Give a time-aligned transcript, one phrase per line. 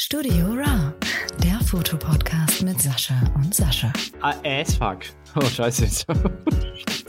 [0.00, 0.94] Studio Raw,
[1.42, 3.92] der Fotopodcast mit Sascha und Sascha.
[4.20, 5.00] Ah, ass fuck.
[5.34, 5.82] Oh, scheiße.
[5.82, 6.06] jetzt.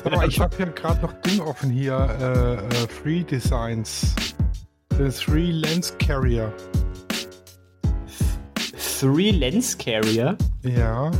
[0.04, 1.94] Aber ich habe hier gerade noch Ding offen hier.
[2.20, 4.16] Äh, äh, Free Designs.
[4.98, 6.52] The Three Lens Carrier.
[9.00, 10.36] Three Lens Carrier.
[10.64, 11.12] Ja.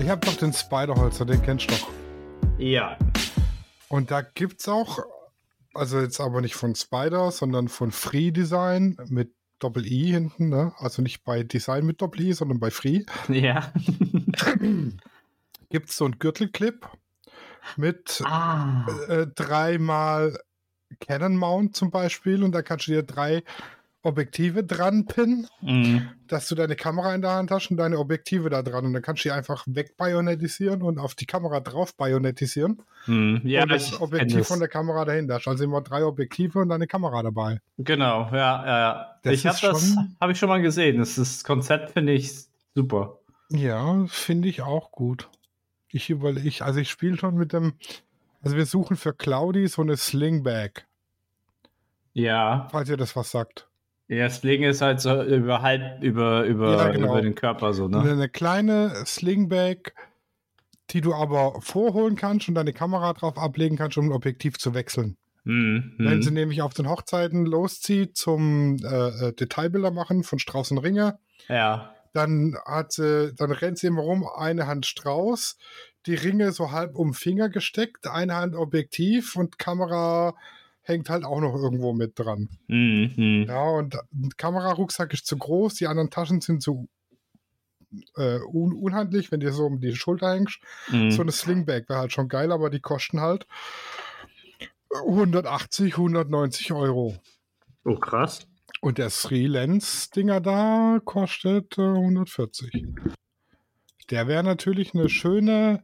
[0.00, 1.90] Ich habe doch den Spiderholzer, den kennst du doch.
[2.56, 2.96] Ja.
[3.88, 4.98] Und da gibt's auch,
[5.74, 10.72] also jetzt aber nicht von Spider, sondern von Free Design mit Doppel-I hinten, ne?
[10.78, 13.04] Also nicht bei Design mit Doppel-I, sondern bei Free.
[13.28, 13.72] Ja.
[15.70, 16.88] Gibt's so einen Gürtelclip
[17.76, 18.86] mit ah.
[19.08, 20.38] äh, dreimal
[21.00, 23.42] Canon Mount zum Beispiel und da kannst du dir drei
[24.06, 26.08] Objektive dran pinnen, Mhm.
[26.28, 29.02] dass du deine Kamera in der Hand hast und deine Objektive da dran und dann
[29.02, 33.42] kannst du die einfach wegbayonetisieren und auf die Kamera drauf bayonetisieren Mhm.
[33.44, 34.48] Ja, und das Objektiv das.
[34.48, 35.40] von der Kamera dahinter.
[35.44, 37.60] Also immer drei Objektive und deine Kamera dabei.
[37.78, 39.16] Genau, ja, ja, ja.
[39.22, 40.98] Das Ich habe ist das, schon- habe ich schon mal gesehen.
[40.98, 42.32] Das, das Konzept finde ich
[42.74, 43.18] super.
[43.50, 45.28] Ja, finde ich auch gut.
[45.88, 47.74] Ich überlege, ich, also ich spiele schon mit dem,
[48.42, 50.84] also wir suchen für Claudi so eine Slingbag,
[52.12, 52.66] Ja.
[52.70, 53.68] falls ihr das was sagt.
[54.08, 57.08] Ja, Sling ist halt so über halb, über, über, Ja, genau.
[57.12, 58.00] über den Körper so, ne?
[58.00, 59.92] Eine kleine Slingbag,
[60.90, 64.74] die du aber vorholen kannst und deine Kamera drauf ablegen kannst, um ein Objektiv zu
[64.74, 65.16] wechseln.
[65.42, 65.94] Mhm.
[65.98, 66.34] Wenn sie Mhm.
[66.36, 71.18] nämlich auf den Hochzeiten loszieht zum äh, äh, Detailbilder machen von Strauß und Ringe,
[71.48, 71.92] Ja.
[72.12, 75.56] dann hat sie, dann rennt sie immer rum, eine Hand Strauß,
[76.06, 80.34] die Ringe so halb um Finger gesteckt, eine Hand Objektiv und Kamera
[80.86, 82.48] hängt halt auch noch irgendwo mit dran.
[82.68, 83.46] Mhm.
[83.48, 86.88] Ja, und ein Kamerarucksack ist zu groß, die anderen Taschen sind zu
[88.16, 90.60] äh, un unhandlich, wenn dir so um die Schulter hängst.
[90.90, 91.10] Mhm.
[91.10, 93.46] So eine Slingbag wäre halt schon geil, aber die kosten halt
[94.94, 97.16] 180, 190 Euro.
[97.84, 98.46] Oh, krass.
[98.80, 102.86] Und der Three Lens Dinger da kostet äh, 140.
[104.10, 105.82] Der wäre natürlich eine schöne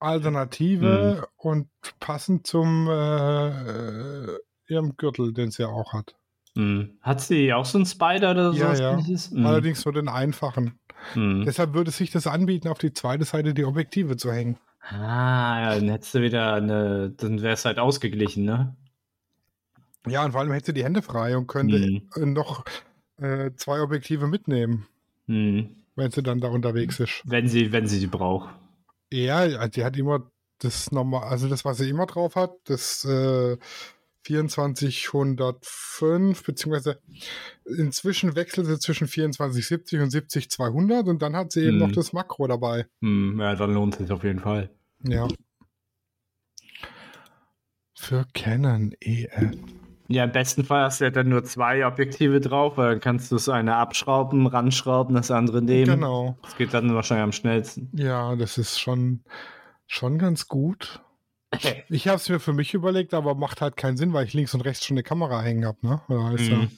[0.00, 1.68] Alternative und
[2.00, 4.26] passend zum äh,
[4.68, 6.14] ihrem Gürtel, den sie ja auch hat.
[6.54, 6.98] Mhm.
[7.00, 8.58] Hat sie auch so einen Spider oder so?
[8.58, 8.96] Ja, ja.
[9.30, 9.46] Mhm.
[9.46, 10.78] Allerdings nur den einfachen.
[11.14, 11.44] Mhm.
[11.44, 14.56] Deshalb würde sich das anbieten, auf die zweite Seite die Objektive zu hängen.
[14.90, 18.76] Ah, ja, dann hättest du wieder eine, dann wäre es halt ausgeglichen, ne?
[20.06, 22.08] Ja, und vor allem hätte sie die Hände frei und könnte Mhm.
[22.16, 22.64] äh, noch
[23.16, 24.86] äh, zwei Objektive mitnehmen,
[25.26, 25.76] Mhm.
[25.96, 27.22] wenn sie dann da unterwegs ist.
[27.24, 28.50] Wenn sie, wenn sie die braucht.
[29.22, 33.56] Ja, die hat immer das normal, also das, was sie immer drauf hat, das äh,
[34.26, 37.00] 2405, beziehungsweise
[37.64, 41.82] inzwischen wechselt sie zwischen 2470 und 70200 und dann hat sie eben Mhm.
[41.82, 42.86] noch das Makro dabei.
[43.02, 44.70] Hm, ja, dann lohnt es sich auf jeden Fall.
[45.02, 45.28] Ja.
[47.94, 49.56] Für Canon EF.
[50.08, 53.30] Ja, im besten Fall hast du ja dann nur zwei Objektive drauf, weil dann kannst
[53.30, 55.94] du das eine abschrauben, ranschrauben, das andere nehmen.
[55.94, 56.36] Genau.
[56.42, 57.90] Das geht dann wahrscheinlich am schnellsten.
[57.94, 59.24] Ja, das ist schon,
[59.86, 61.00] schon ganz gut.
[61.88, 64.54] Ich habe es mir für mich überlegt, aber macht halt keinen Sinn, weil ich links
[64.54, 65.78] und rechts schon eine Kamera hängen habe.
[65.82, 66.00] Ne?
[66.08, 66.68] Ja, Mhm.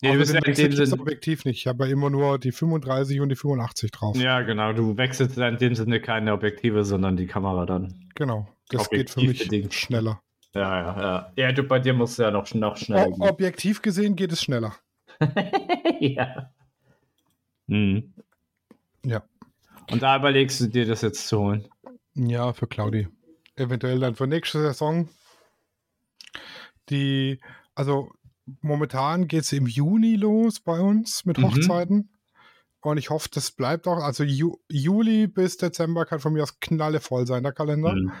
[0.00, 1.60] Ja, du ja das Objektiv nicht.
[1.60, 4.16] Ich habe ja immer nur die 35 und die 85 drauf.
[4.16, 8.10] ja, genau, du wechselst in dem Sinne keine Objektive, sondern die Kamera dann.
[8.14, 8.46] Genau.
[8.68, 9.74] Das geht für mich Objektivbedingt.
[9.74, 10.20] schneller.
[10.54, 11.32] Ja, ja, ja.
[11.36, 14.42] Ja, du, bei dir musst du ja noch, noch schneller O objektiv gesehen geht es
[14.42, 14.74] schneller.
[16.00, 16.50] ja.
[17.66, 18.14] Mhm.
[19.04, 19.24] Ja.
[19.90, 21.68] Und da überlegst du dir das jetzt zu holen.
[22.14, 23.08] Ja, für Claudi.
[23.56, 25.08] Eventuell dann für nächste Saison.
[26.90, 27.40] Die,
[27.74, 28.10] also
[28.60, 31.44] momentan geht es im Juni los bei uns mit Mhm.
[31.44, 32.10] Hochzeiten.
[32.80, 33.96] Und ich hoffe, das bleibt auch.
[34.02, 37.94] Also Ju Juli bis Dezember kann von mir aus knallevoll sein, der Kalender.
[37.94, 38.12] Mhm.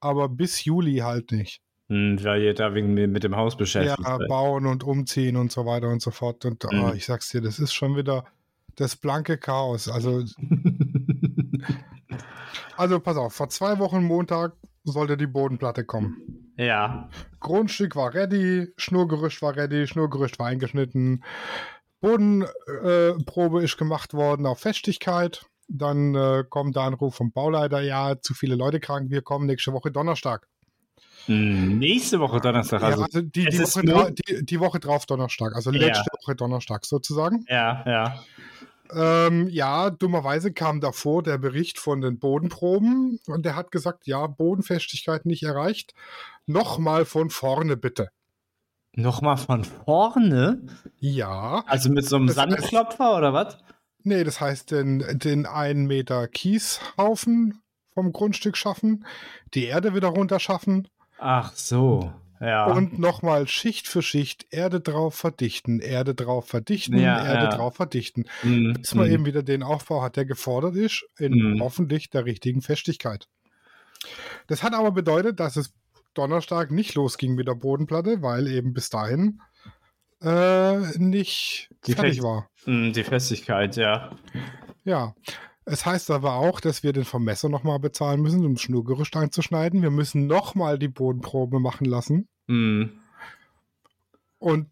[0.00, 1.60] Aber bis Juli halt nicht.
[1.88, 4.28] Weil ihr da wegen mit dem Haus beschäftigt Ja, seid.
[4.28, 6.44] bauen und umziehen und so weiter und so fort.
[6.44, 6.84] Und Mhm.
[6.84, 8.24] oh, ich sag's dir, das ist schon wieder
[8.76, 9.88] das blanke Chaos.
[9.88, 10.22] Also,
[12.76, 14.52] also pass auf, vor zwei Wochen Montag
[14.84, 16.52] sollte die Bodenplatte kommen.
[16.56, 17.08] ja.
[17.40, 21.22] Grundstück war ready, Schnurgerüst war ready, Schnurgerüst war eingeschnitten,
[22.00, 25.46] Bodenprobe äh, ist gemacht worden auf Festigkeit.
[25.68, 29.72] Dann äh, kommt der Anruf vom Bauleiter, ja, zu viele Leute krank, wir kommen nächste
[29.72, 30.46] Woche Donnerstag.
[31.28, 32.80] Nächste Woche Donnerstag.
[32.82, 35.86] ja, Also, also die, die, Woche dra die, die Woche drauf Donnerstag, also Ja.
[35.88, 37.44] letzte Woche Donnerstag sozusagen.
[37.48, 38.22] ja, ja.
[38.90, 44.26] Ähm, ja, dummerweise kam davor der Bericht von den Bodenproben und der hat gesagt, ja,
[44.26, 45.92] Bodenfestigkeit nicht erreicht.
[46.46, 48.08] Nochmal von vorne bitte.
[48.94, 50.62] Nochmal von vorne?
[50.98, 53.58] Ja, Also mit so einem Das heißt- Sandklopfer oder was?
[54.04, 57.60] nee, das heißt den, den einen Meter Kieshaufen
[57.92, 59.04] vom Grundstück schaffen,
[59.52, 60.88] die Erde wieder runter schaffen
[61.18, 62.12] Ach so.
[62.40, 62.66] Ja.
[62.66, 67.50] und nochmal Schicht für Schicht Erde drauf verdichten, Erde drauf verdichten, Ja, Erde ja.
[67.56, 68.26] drauf verdichten.
[68.44, 69.12] Mhm, Bis man mhm.
[69.14, 71.60] eben wieder den Aufbau hat, der gefordert ist, in Mhm.
[71.60, 73.26] hoffentlich der richtigen Festigkeit.
[74.46, 75.74] Das hat aber bedeutet, dass es
[76.14, 79.40] Donnerstag nicht losging mit der Bodenplatte, weil eben bis dahin
[80.22, 82.48] äh, nicht Die fertig Fest- war.
[82.66, 84.10] Mhm, Die Festigkeit, ja.
[84.84, 85.14] Ja.
[85.70, 89.82] Es heißt aber auch, dass wir den Vermesser nochmal bezahlen müssen, um Schnurgerüst einzuschneiden.
[89.82, 92.26] Wir müssen nochmal die Bodenprobe machen lassen.
[92.46, 92.92] Mhm.
[94.38, 94.70] Und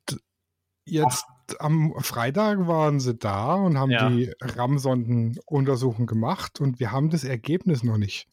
[0.87, 1.27] jetzt
[1.59, 4.09] am Freitag waren sie da und haben Ja.
[4.09, 8.27] die RAM-Sondenuntersuchung gemacht und wir haben das Ergebnis noch nicht.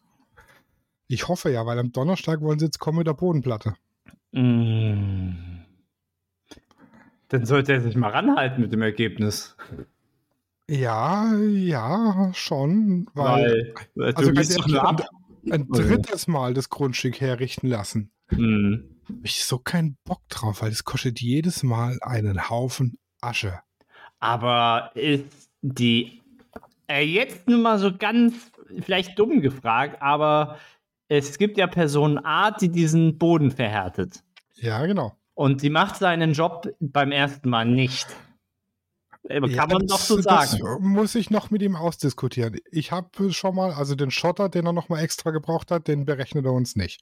[1.07, 3.75] Ich hoffe ja, weil am Donnerstag wollen sie jetzt kommen mit der Bodenplatte.
[4.31, 5.65] Mhm.
[7.27, 9.57] Dann sollte er sich mal ranhalten mit dem Ergebnis.
[10.69, 14.97] Ja, ja, schon, weil, Weil, also du ganz ehrlich, ein,
[15.51, 18.11] ein drittes Mal das Grundstück herrichten lassen.
[18.31, 19.01] Mhm.
[19.07, 23.59] Hab ich so keinen Bock drauf, weil es kostet jedes Mal einen Haufen Asche.
[24.19, 26.21] Aber ist die
[26.87, 28.33] äh, jetzt nur mal so ganz
[28.81, 30.57] vielleicht dumm gefragt, aber
[31.09, 34.23] es gibt ja Person A, die diesen Boden verhärtet.
[34.55, 35.17] Ja, genau.
[35.35, 38.07] Und die macht seinen Job beim ersten Mal nicht.
[39.27, 40.85] Kann Ja, man doch so das sagen.
[40.85, 42.57] muss ich noch mit ihm ausdiskutieren.
[42.71, 46.05] Ich habe schon mal, also den Schotter, den er noch mal extra gebraucht hat, den
[46.05, 47.01] berechnet er uns nicht.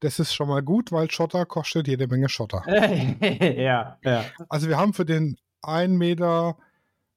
[0.00, 2.62] Das ist schon mal gut, weil Schotter kostet jede Menge Schotter.
[3.56, 4.24] ja, ja.
[4.50, 6.58] Also wir haben für den 1 Meter,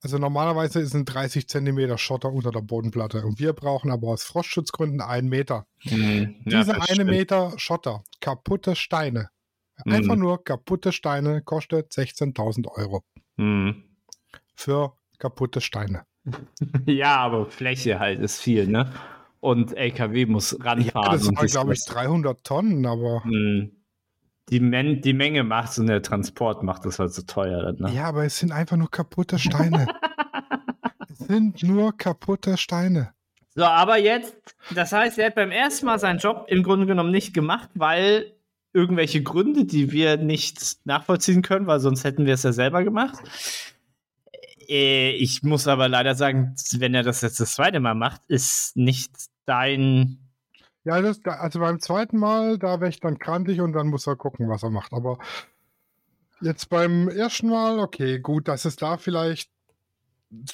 [0.02, 4.24] also normalerweise ist ein 30 Zentimeter Schotter unter der Bodenplatte und wir brauchen aber aus
[4.24, 5.68] Frostschutzgründen einen Meter.
[5.84, 6.38] Mhm.
[6.46, 7.10] Ja, Dieser das eine stimmt.
[7.12, 9.30] Meter Schotter, kaputte Steine,
[9.86, 10.22] einfach Mhm.
[10.22, 13.04] nur kaputte Steine, kostet 16.000 Euro
[13.36, 13.84] Mhm.
[14.60, 16.04] Für kaputte Steine.
[16.86, 18.92] Ja, aber Fläche halt ist viel, ne?
[19.40, 21.12] Und LKW muss Ja, ranfahren.
[21.14, 21.94] das und waren, glaube ich, das.
[21.94, 23.72] 300 Tonnen, aber Mhm.
[24.50, 27.72] Die, Men die Menge macht und der Transport macht das halt so teuer.
[27.74, 27.94] Ne?
[27.94, 29.88] ja, aber es sind einfach nur kaputte Steine.
[31.10, 33.14] es sind nur kaputte Steine.
[33.56, 34.36] So, aber jetzt,
[34.74, 38.34] das heißt, er hat beim ersten Mal seinen Job im Grunde genommen nicht gemacht, weil
[38.74, 43.20] irgendwelche Gründe, die wir nicht nachvollziehen können, weil sonst hätten wir es ja selber gemacht.
[44.70, 48.78] Äh, Ich muss aber leider sagen, wenn er das jetzt das zweite Mal macht, ist
[48.78, 49.12] nicht
[49.46, 50.20] dein.
[50.86, 54.08] Ja, das, da- also beim zweiten Mal, da wäre ich dann krantig und dann muss
[54.08, 54.94] er gucken, was er macht.
[54.94, 55.18] Aber
[56.42, 59.50] jetzt beim ersten Mal, okay, gut, dass es da vielleicht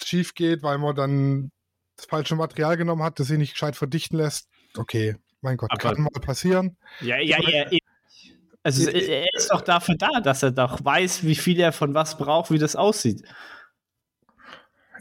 [0.04, 1.52] schief geht, weil man dann
[1.98, 4.48] das falsche Material genommen hat, das sich nicht gescheit verdichten lässt.
[4.78, 6.76] Okay, mein Gott, Aber- kann mal passieren.
[7.02, 7.66] Ja, ja, ja.
[8.64, 11.94] Also Ich- er ist doch dafür da, dass er doch weiß, wie viel er von
[11.94, 13.22] was braucht, wie das aussieht.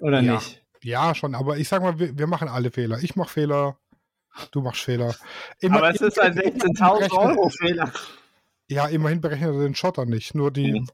[0.05, 0.35] Oder Ja.
[0.35, 0.63] nicht?
[0.83, 2.99] Ja, schon, aber ich sag mal, wir, wir machen alle Fehler.
[3.03, 3.79] Ich mache Fehler,
[4.51, 5.15] du machst Fehler.
[5.61, 7.93] Immer- Aber es ist ein immerhin 16.000 berechnet- Euro Fehler.
[8.69, 10.35] Ja, immerhin berechnet er den Schotter nicht.
[10.35, 10.89] Nur die, Mhm.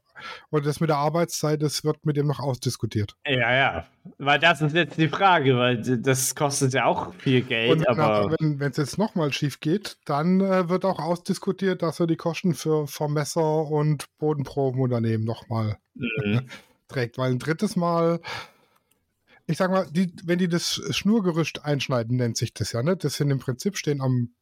[0.49, 3.15] und das mit der Arbeitszeit, das wird mit dem noch ausdiskutiert.
[3.25, 3.87] Ja, ja.
[4.17, 8.33] Weil das ist jetzt die Frage, weil das kostet ja auch viel Geld, Und aber.
[8.39, 12.53] wenn es jetzt nochmal schief geht, dann äh, wird auch ausdiskutiert, dass er die Kosten
[12.55, 16.47] für Vermesser und Bodenprobenunternehmen nochmal Mhm.
[16.87, 17.17] trägt.
[17.17, 18.19] Weil ein drittes Mal,
[19.51, 22.97] ich sag mal, die, wenn die das Schnurgerüst einschneiden, nennt sich das ja, ne?
[22.97, 24.33] Das sind im Prinzip stehen am,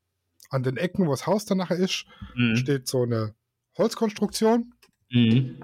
[0.49, 2.55] an den Ecken, wo das Haus dann nachher ist, Mhm.
[2.55, 3.35] steht so eine
[3.77, 4.73] Holzkonstruktion
[5.11, 5.63] Mhm.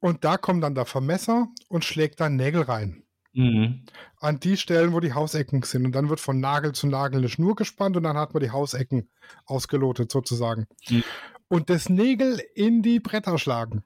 [0.00, 3.00] und da kommt dann der Vermesser und schlägt dann Nägel rein.
[3.36, 3.82] Mhm.
[4.20, 5.84] an die Stellen, wo die Hausecken sind.
[5.86, 8.52] Und dann wird von Nagel zu Nagel eine Schnur gespannt und dann hat man die
[8.52, 9.10] Hausecken
[9.44, 10.68] ausgelotet sozusagen.
[10.88, 11.02] Mhm.
[11.48, 13.82] Und das Nägel in die Bretter schlagen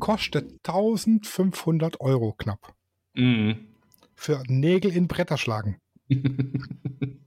[0.00, 2.74] kostet 1500 Euro knapp.
[3.18, 3.66] Mhm.
[4.14, 5.80] Für Nägel in Bretter schlagen.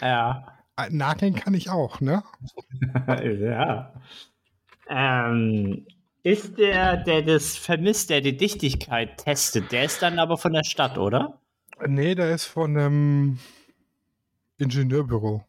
[0.00, 0.46] ja.
[0.76, 2.22] Äh, Nageln kann ich auch, ne?
[3.40, 3.92] ja.
[4.88, 5.86] Ähm,
[6.22, 10.64] ist der, der das vermisst, der die Dichtigkeit testet, der ist dann aber von der
[10.64, 11.38] Stadt, oder?
[11.86, 13.38] Nee, der ist von einem
[14.58, 15.44] Ingenieurbüro.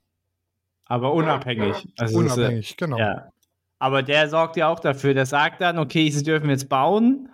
[0.86, 1.88] Aber unabhängig.
[1.98, 2.98] Also es ist, Unabhängig, genau.
[2.98, 3.32] Ja.
[3.80, 7.30] Aber der sorgt ja auch dafür, der sagt dann, okay, sie dürfen jetzt bauen.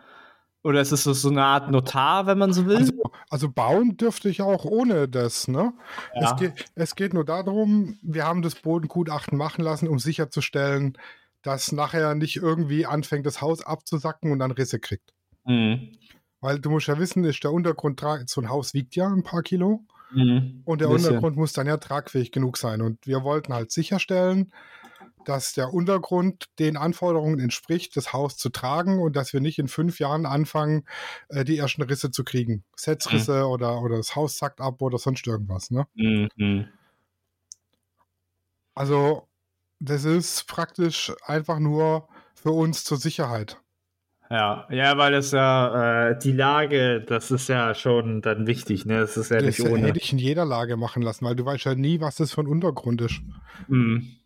[0.67, 2.75] Oder ist es so, eine Art Notar, wenn man so will?
[2.75, 2.93] Also,
[3.29, 5.73] also bauen dürfte ich auch ohne das, ne?
[6.13, 6.33] ja.
[6.33, 10.97] Es, geht, es geht nur darum, wir haben das Bodengutachten machen lassen, um sicherzustellen,
[11.41, 15.13] dass nachher nicht irgendwie anfängt, das Haus abzusacken und dann Risse kriegt.
[15.45, 15.93] Mhm.
[16.41, 19.43] Weil du musst ja wissen, ist der Untergrund, so ein Haus wiegt ja ein paar
[19.43, 20.61] Kilo Mhm.
[20.65, 20.89] und der.
[20.89, 22.81] Untergrund muss dann ja tragfähig genug sein.
[22.81, 24.51] Und wir wollten halt sicherstellen,
[25.27, 29.67] dass der Untergrund den Anforderungen entspricht, das Haus zu tragen und dass wir nicht in
[29.67, 30.85] fünf Jahren anfangen,
[31.29, 32.63] äh, die ersten Risse zu kriegen.
[32.75, 35.69] Setzrisse oder, oder das Haus sackt ab oder sonst irgendwas.
[35.69, 35.85] Ne?
[35.95, 36.67] Mhm.
[38.73, 39.27] Also
[39.79, 43.59] das ist praktisch einfach nur für uns zur Sicherheit.
[44.29, 48.99] Ja, ja, weil das ja äh, die Lage, das ist ja schon dann wichtig, ne?
[48.99, 49.87] Das ist ja Das nicht ohne.
[49.87, 52.41] hätte ich in jeder Lage machen lassen, weil du weißt ja nie, was das für
[52.41, 53.21] ein Untergrund ist.
[53.69, 54.17] Mhm.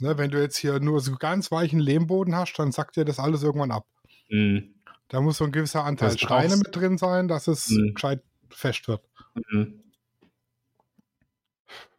[0.00, 3.18] Ne, wenn du jetzt hier nur so ganz weichen Lehmboden hast, dann sackt dir das
[3.18, 3.86] alles irgendwann ab.
[4.28, 4.74] Mhm.
[5.08, 7.94] Da muss so ein gewisser Anteil Das Steine brauchst- mit drin sein, dass es Mhm.
[7.94, 9.02] gescheit fest wird.
[9.50, 9.82] Mhm.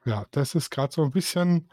[0.06, 1.70] Ja, das ist gerade so ein bisschen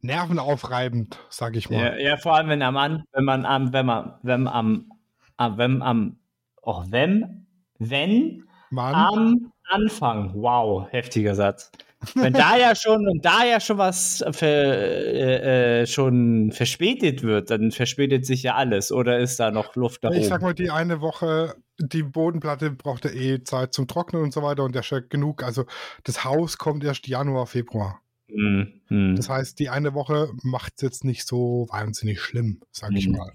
[0.00, 1.78] nervenaufreibend, sag ich mal.
[1.78, 4.92] Ja, ja, vor allem wenn am An, wenn man am, wenn man, wenn am,
[5.38, 6.18] wenn am,
[6.62, 7.46] oh, wenn,
[7.78, 11.70] wenn Mann, am Anfang, wow, heftiger Satz.
[12.14, 17.50] Wenn da ja schon und da ja schon was für, äh, äh, schon verspätet wird,
[17.50, 18.92] dann verspätet sich ja alles.
[18.92, 20.28] Oder ist da noch Luft nach ich oben?
[20.28, 24.64] sag mal, die eine Woche, die Bodenplatte brauchte eh Zeit zum Trocknen und so weiter
[24.64, 25.42] und der ja genug.
[25.42, 25.64] Also
[26.04, 28.00] das Haus kommt erst Januar, Februar.
[28.28, 28.80] Mhm.
[28.88, 29.16] Mhm.
[29.16, 33.16] Das heißt, die eine Woche macht es jetzt nicht so wahnsinnig schlimm, sag ich Mhm.
[33.16, 33.32] mal.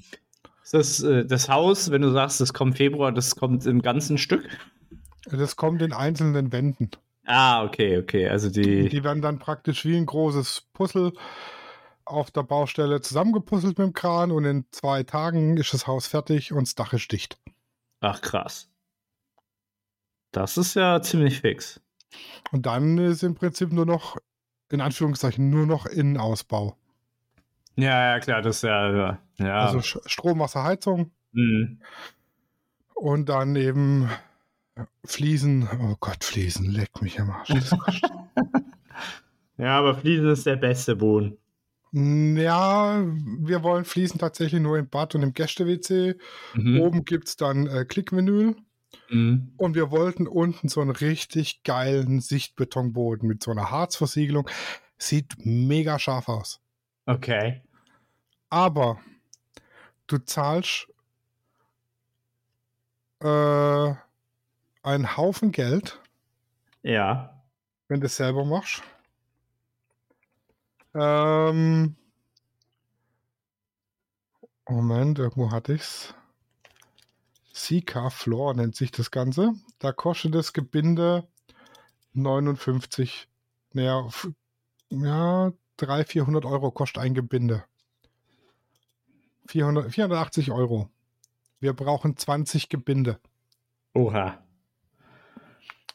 [0.64, 4.18] Ist das, äh, das Haus, wenn du sagst, das kommt Februar, das kommt im ganzen
[4.18, 4.48] Stück?
[5.30, 6.92] Das kommt in einzelnen Wänden.
[7.26, 8.28] Ah, okay, okay.
[8.28, 8.90] Also die.
[8.90, 11.14] Die werden dann praktisch wie ein großes Puzzle
[12.06, 16.52] auf der Baustelle zusammengepuzzelt mit dem Kran und in zwei Tagen ist das Haus fertig
[16.52, 17.40] und das Dach ist dicht.
[18.02, 18.70] Ach, krass.
[20.32, 21.80] Das ist ja ziemlich fix.
[22.52, 24.18] Und dann ist im Prinzip nur noch,
[24.70, 26.76] in Anführungszeichen, nur noch Innenausbau.
[27.76, 29.20] Ja, ja, klar, das ist ja.
[29.38, 29.60] Ja.
[29.68, 31.80] Also Strom, Wasser, Heizung Mhm.
[32.96, 34.10] und dann eben
[35.06, 35.68] Fliesen.
[35.82, 37.50] Oh Gott, Fliesen, leck mich am Arsch.
[39.58, 41.38] Ja, aber Fliesen ist der beste Boden.
[41.94, 43.06] ja,
[43.40, 46.16] wir wollen Fliesen tatsächlich nur im Bad und im Gäste-WC.
[46.56, 46.80] Mhm.
[46.82, 48.56] Oben gibt es dann äh, Klickvinyl.
[49.10, 49.54] Mhm.
[49.58, 54.50] Und wir wollten unten so einen richtig geilen Sichtbetonboden mit so einer Harzversiegelung.
[54.98, 56.60] Sieht mega scharf aus.
[57.06, 57.62] Okay.
[58.50, 59.00] Aber
[60.08, 60.88] du zahlst
[63.20, 63.94] äh,
[64.84, 66.00] einen Haufen Geld,
[66.84, 67.42] Ja.
[67.88, 68.82] wenn du es selber machst.
[70.94, 71.96] Ähm,
[74.68, 76.14] Moment, irgendwo hatte ich's.
[77.54, 79.54] Sika Floor nennt sich das Ganze.
[79.80, 81.28] Da kostet das Gebinde
[82.14, 83.28] 59,
[83.74, 84.08] naja,
[84.90, 87.64] ja, 300, 400 Euro kostet ein Gebinde.
[89.48, 90.90] 400, 480 Euro.
[91.60, 93.20] Wir brauchen 20 Gebinde.
[93.94, 94.42] Oha.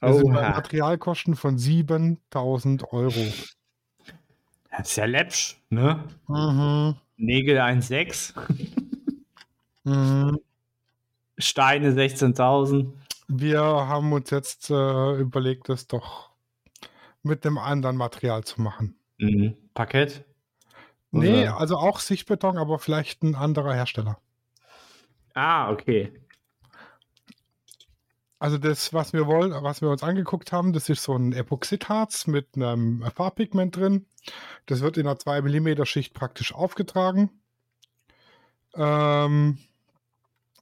[0.00, 0.48] Wir sind bei.
[0.50, 3.24] Materialkosten von 7000 Euro.
[4.70, 6.04] Das ist ja läppsch, ne?
[6.28, 6.96] Mhm.
[7.16, 8.34] Nägel 1,6,
[9.84, 10.38] Mhm.
[11.38, 12.92] Steine 16.000.
[13.28, 16.30] Wir haben uns jetzt äh, überlegt, das doch
[17.22, 18.96] mit einem anderen Material zu machen.
[19.18, 19.56] Mhm.
[19.74, 20.24] Parkett?
[21.10, 24.18] Nee, Oder- also auch Sichtbeton, aber vielleicht ein anderer Hersteller.
[25.34, 26.12] Ah, okay.
[28.38, 32.26] Also das, was wir wollen, was wir uns angeguckt haben, das ist so ein Epoxidharz
[32.26, 34.06] mit einem Farbpigment drin.
[34.66, 37.30] Das wird in einer 2 mm Schicht praktisch aufgetragen.
[38.74, 39.58] Ähm,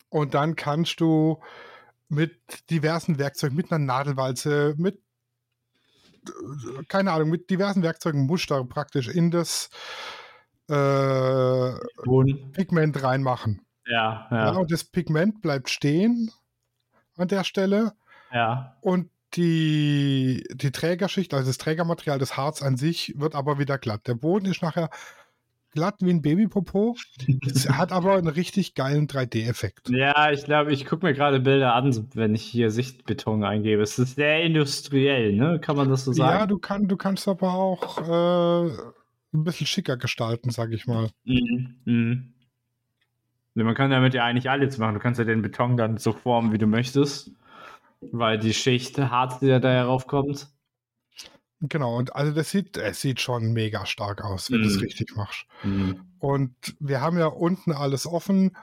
[0.09, 1.41] und dann kannst du
[2.09, 2.39] mit
[2.71, 5.01] diversen Werkzeugen, mit einer Nadelwalze, mit
[6.89, 9.69] keine Ahnung, mit diversen Werkzeugen Muster praktisch in das
[10.69, 11.73] äh.
[12.53, 13.61] Pigment reinmachen.
[13.87, 14.53] Ja, Ja.
[14.53, 16.31] ja, und das Pigment bleibt stehen
[17.17, 17.93] an der Stelle
[18.33, 18.77] ja.
[18.81, 24.07] und die, die Trägerschicht, also das Trägermaterial, das Harz an sich, wird aber wieder glatt.
[24.07, 24.91] Der Boden ist nachher
[25.73, 26.97] glatt wie ein Babypopo.
[27.45, 29.89] Es hat aber einen richtig geilen 3D-Effekt.
[29.91, 33.83] Ja, ich glaube, ich gucke mir gerade Bilder an, wenn ich hier Sichtbeton eingebe.
[33.83, 35.59] Es ist sehr industriell, ne?
[35.61, 36.49] Kann man das so Ja, sagen?
[36.49, 38.71] du, kann, du kannst aber auch äh,
[39.35, 41.11] ein bisschen schicker gestalten, sag ich mal.
[41.25, 41.77] Mhm.
[41.85, 42.34] Mhm.
[43.55, 44.95] Man kann damit ja eigentlich alles machen.
[44.95, 47.31] Du kannst ja den Beton dann so formen, wie du möchtest.
[48.01, 50.49] Weil die Schicht Harz, die da darauf kommt.
[51.61, 54.83] Genau, und also das sieht, es sieht schon mega stark aus, wenn du es Mhm.
[54.83, 55.47] richtig machst.
[55.63, 56.01] Mhm.
[56.19, 58.57] Und wir haben ja unten alles offen.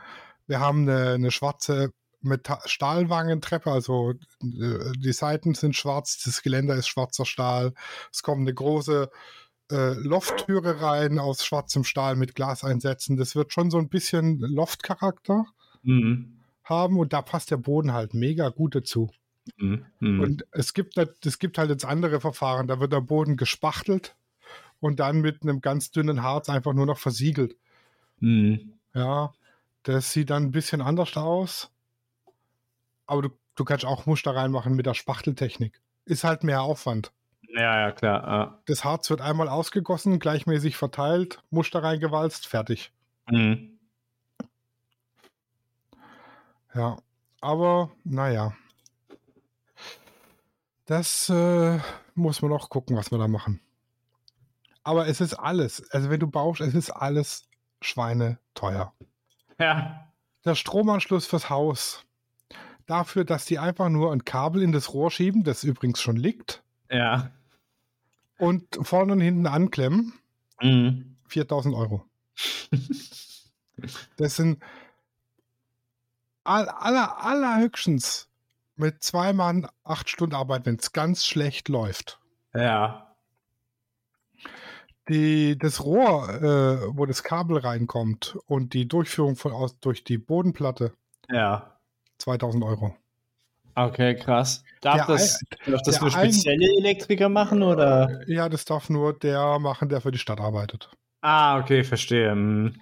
[0.45, 1.93] Wir haben eine, eine schwarze
[2.65, 7.74] Stahlwangentreppe, also äh, die Seiten sind schwarz, das Geländer ist schwarzer Stahl.
[8.12, 9.10] Es kommt eine große
[9.71, 13.17] äh, Lofttüre rein aus schwarzem Stahl mit Glaseinsätzen.
[13.17, 15.45] Das wird schon so ein bisschen Loftcharakter
[15.83, 16.37] Mhm.
[16.63, 19.09] haben und da passt der Boden halt mega gut dazu.
[19.57, 19.85] Mhm.
[19.99, 20.19] Mhm.
[20.19, 24.15] Und es gibt, nicht- es gibt halt jetzt andere Verfahren, da wird der Boden gespachtelt
[24.79, 27.55] und dann mit einem ganz dünnen Harz einfach nur noch versiegelt.
[28.19, 28.73] Mhm.
[28.93, 29.33] Ja,
[29.83, 31.71] das sieht dann ein bisschen anders aus.
[33.07, 35.81] Aber du, du kannst auch Muster reinmachen mit der Spachteltechnik.
[36.05, 37.11] Ist halt mehr Aufwand.
[37.53, 38.24] Ja, ja, klar.
[38.27, 38.60] Ja.
[38.65, 42.91] Das Harz wird einmal ausgegossen, gleichmäßig verteilt, Muster reingewalzt, fertig.
[43.29, 43.79] Mhm.
[46.74, 46.98] Ja,
[47.41, 48.53] aber naja.
[50.86, 51.79] Das äh,
[52.15, 53.60] muss man noch gucken, was wir da machen.
[54.84, 57.48] Aber es ist alles, also wenn du baust, es ist alles
[57.81, 58.93] schweineteuer.
[59.60, 60.08] Ja.
[60.43, 62.03] Der Stromanschluss fürs Haus.
[62.88, 66.63] Dafür, dass die einfach nur ein Kabel in das Rohr schieben, das übrigens schon liegt,
[66.89, 67.31] Ja.
[68.41, 70.13] Und vorne und hinten anklemmen,
[70.62, 71.15] Mhm.
[71.27, 72.03] 4000 Euro.
[74.17, 74.62] Das sind
[76.43, 78.27] all, aller, allerhöchstens
[78.75, 82.19] mit zwei Mann acht Stunden Arbeit, wenn es ganz schlecht läuft.
[82.53, 83.15] Ja.
[85.10, 90.19] Die, das Rohr, äh, wo das Kabel reinkommt und die Durchführung von aus durch die
[90.19, 90.93] Bodenplatte,
[91.29, 91.79] Ja.
[92.19, 92.95] 2000 Euro.
[93.75, 94.63] Okay, krass.
[94.81, 98.21] Darf Der das, darf das nur ein- spezielle Elektriker machen oder?
[98.27, 100.89] Ja, das darf nur der machen, der für die Stadt arbeitet.
[101.21, 102.33] Ah, okay, verstehe.
[102.35, 102.75] Mhm.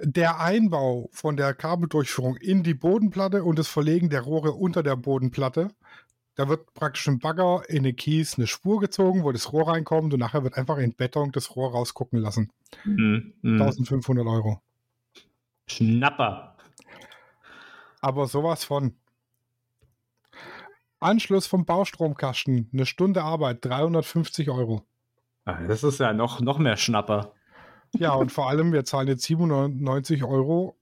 [0.00, 4.96] Der Einbau von der Kabeldurchführung in die Bodenplatte und das Verlegen der Rohre unter der
[4.96, 5.68] Bodenplatte,
[6.34, 10.12] da wird praktisch im Bagger in den Kies eine Spur gezogen, wo das Rohr reinkommt
[10.14, 12.50] und nachher wird einfach in Beton das Rohr rausgucken lassen.
[12.84, 13.34] Mhm.
[13.42, 13.60] Mhm.
[13.62, 14.60] 1500 Euro.
[15.68, 16.56] Schnapper.
[18.00, 18.96] Aber sowas von.
[21.02, 24.86] Anschluss vom Baustromkasten, eine Stunde Arbeit, 350 Euro.
[25.44, 27.32] Ah, Das ist ja noch, noch mehr Schnapper.
[27.94, 30.76] Ja, und vor allem, wir zahlen jetzt 97 Euro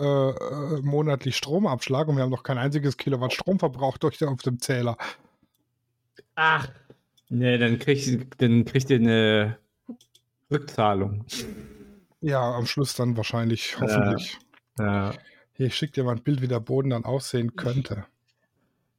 [0.00, 4.42] äh, äh, monatlich Stromabschlag und wir haben noch kein einziges Kilowatt Strom verbraucht durch, auf
[4.42, 4.96] dem Zähler.
[6.34, 6.68] Ach.
[7.28, 9.58] Nee, dann kriegt, dann kriegt ihr eine
[10.50, 11.24] Rückzahlung.
[12.20, 14.38] Ja, am Schluss dann wahrscheinlich, hoffentlich.
[14.78, 15.12] Ja.
[15.54, 18.06] Hier, ich schicke dir mal ein Bild, wie der Boden dann aussehen könnte.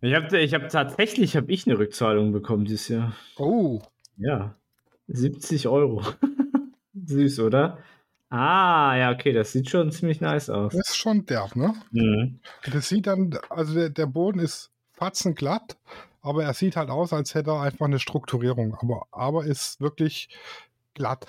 [0.04, 3.16] Ich habe ich hab tatsächlich hab ich eine Rückzahlung bekommen dieses Jahr.
[3.38, 3.82] Oh,
[4.18, 4.54] Ja.
[5.08, 6.04] 70 Euro.
[7.06, 7.78] Süß, oder?
[8.30, 10.74] Ah, ja, okay, das sieht schon ziemlich nice aus.
[10.74, 11.74] das ist schon derb, ne?
[11.92, 12.40] Mhm.
[12.70, 15.78] Das sieht dann, also der, der Boden ist fatzenglatt,
[16.22, 18.76] aber er sieht halt aus, als hätte er einfach eine Strukturierung.
[18.76, 20.28] Aber, aber ist wirklich
[20.96, 21.28] glatt.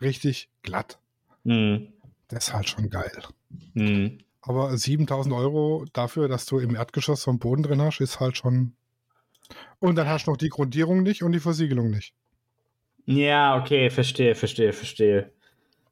[0.00, 0.98] Richtig glatt.
[1.42, 1.92] Mhm.
[2.28, 3.22] Das ist halt schon geil.
[3.74, 4.18] Mhm.
[4.46, 8.36] Aber 7000 Euro dafür, dass du im Erdgeschoss so einen Boden drin hast, ist halt
[8.36, 8.74] schon.
[9.80, 12.14] Und dann hast du noch die Grundierung nicht und die Versiegelung nicht.
[13.06, 15.32] Ja, okay, verstehe, verstehe, verstehe.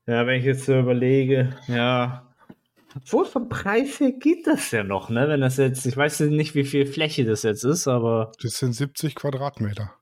[0.07, 2.29] Ja, wenn ich jetzt so überlege, ja.
[2.97, 5.29] Obwohl vom Preis her geht das ja noch, ne?
[5.29, 8.73] Wenn das jetzt, ich weiß nicht, wie viel Fläche das jetzt ist, aber Das sind
[8.73, 9.95] 70 Quadratmeter.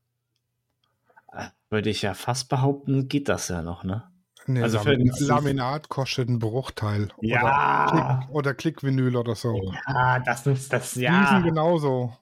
[1.33, 4.05] äh, würde ich ja fast behaupten, geht das ja noch, ne?
[4.47, 7.09] Nee, Also für Laminat kostet einen Bruchteil.
[7.21, 7.43] Ja.
[7.43, 9.73] Oder, Klick, oder Klickvinyl oder so.
[9.89, 11.41] Ja, das ist das, Fliesen ja.
[11.41, 12.17] genauso.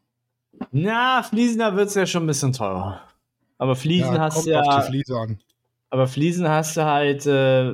[0.73, 3.01] Na, Fliesen, da wird es ja schon ein bisschen teurer.
[3.59, 5.39] Aber Fliesen Ja, hast du auf ja, die Fliese an.
[5.91, 7.73] aber Fliesen hast du halt äh,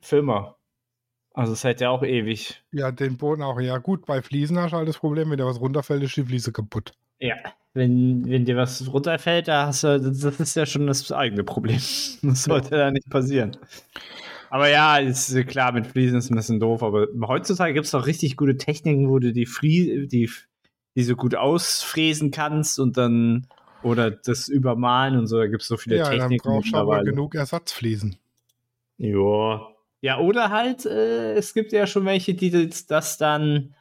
[0.00, 0.54] Firma.
[1.34, 2.62] Also es hält ja auch ewig.
[2.72, 3.60] Ja, den Boden auch.
[3.60, 6.24] Ja, gut, bei Fliesen hast du halt das Problem, wenn da was runterfällt, ist die
[6.24, 6.92] Fliese kaputt.
[7.20, 7.36] Ja.
[7.74, 11.80] Wenn, wenn dir was runterfällt, da hast du, das ist ja schon das eigene Problem.
[12.22, 13.56] Das sollte da nicht passieren.
[14.50, 17.92] Aber ja, ist äh, klar, mit Fliesen ist ein bisschen doof, aber heutzutage gibt es
[17.92, 20.30] doch richtig gute Techniken, wo du die, Frie die,
[20.96, 23.46] die so gut ausfräsen kannst und dann
[23.82, 26.76] oder das übermalen und so, da gibt es so viele Ja, dann Techniken brauchst du
[26.76, 28.16] aber genug Ersatzfliesen.
[28.96, 29.68] Ja.
[30.00, 33.74] Ja, oder halt, äh, es gibt ja schon welche, die das dann,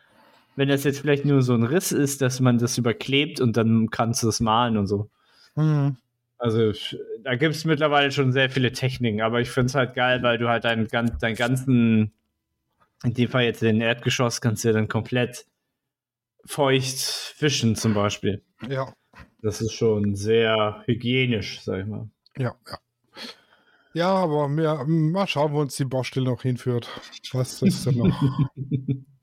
[0.57, 3.91] wenn das jetzt vielleicht nur so ein Riss ist, dass man das überklebt und dann
[3.91, 5.09] kannst du es malen und so.
[5.53, 5.95] Hm.
[6.39, 6.71] Also
[7.23, 10.39] da gibt es mittlerweile schon sehr viele Techniken, aber ich finde es halt geil, weil
[10.39, 12.11] du halt deinen, deinen ganzen,
[13.03, 15.45] in dem Fall jetzt den Erdgeschoss, kannst du ja dann komplett
[16.43, 18.41] feucht wischen zum Beispiel.
[18.67, 18.91] Ja,
[19.43, 22.09] Das ist schon sehr hygienisch, sag ich mal.
[22.35, 22.79] ja, ja.
[23.93, 26.87] Ja, aber wir, mal schauen, wo uns die Baustelle noch hinführt.
[27.31, 28.21] Was das denn noch,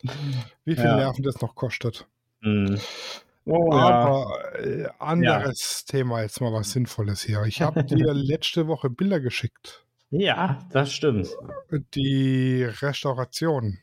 [0.64, 0.96] wie viel Ja.
[0.96, 2.06] Nerven das noch kostet.
[2.42, 2.78] Hm.
[3.46, 7.42] Oh, Aber äh, anderes Thema, jetzt mal was Sinnvolles hier.
[7.44, 9.84] Ich habe dir letzte Woche Bilder geschickt.
[10.10, 11.28] ja, das stimmt.
[11.94, 13.78] Die Restauration.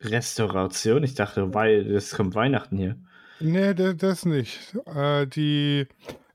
[0.00, 1.02] Restauration?
[1.04, 2.96] Ich dachte, weil das kommt Weihnachten hier.
[3.38, 4.76] Nee, das nicht.
[4.86, 5.86] Äh, die,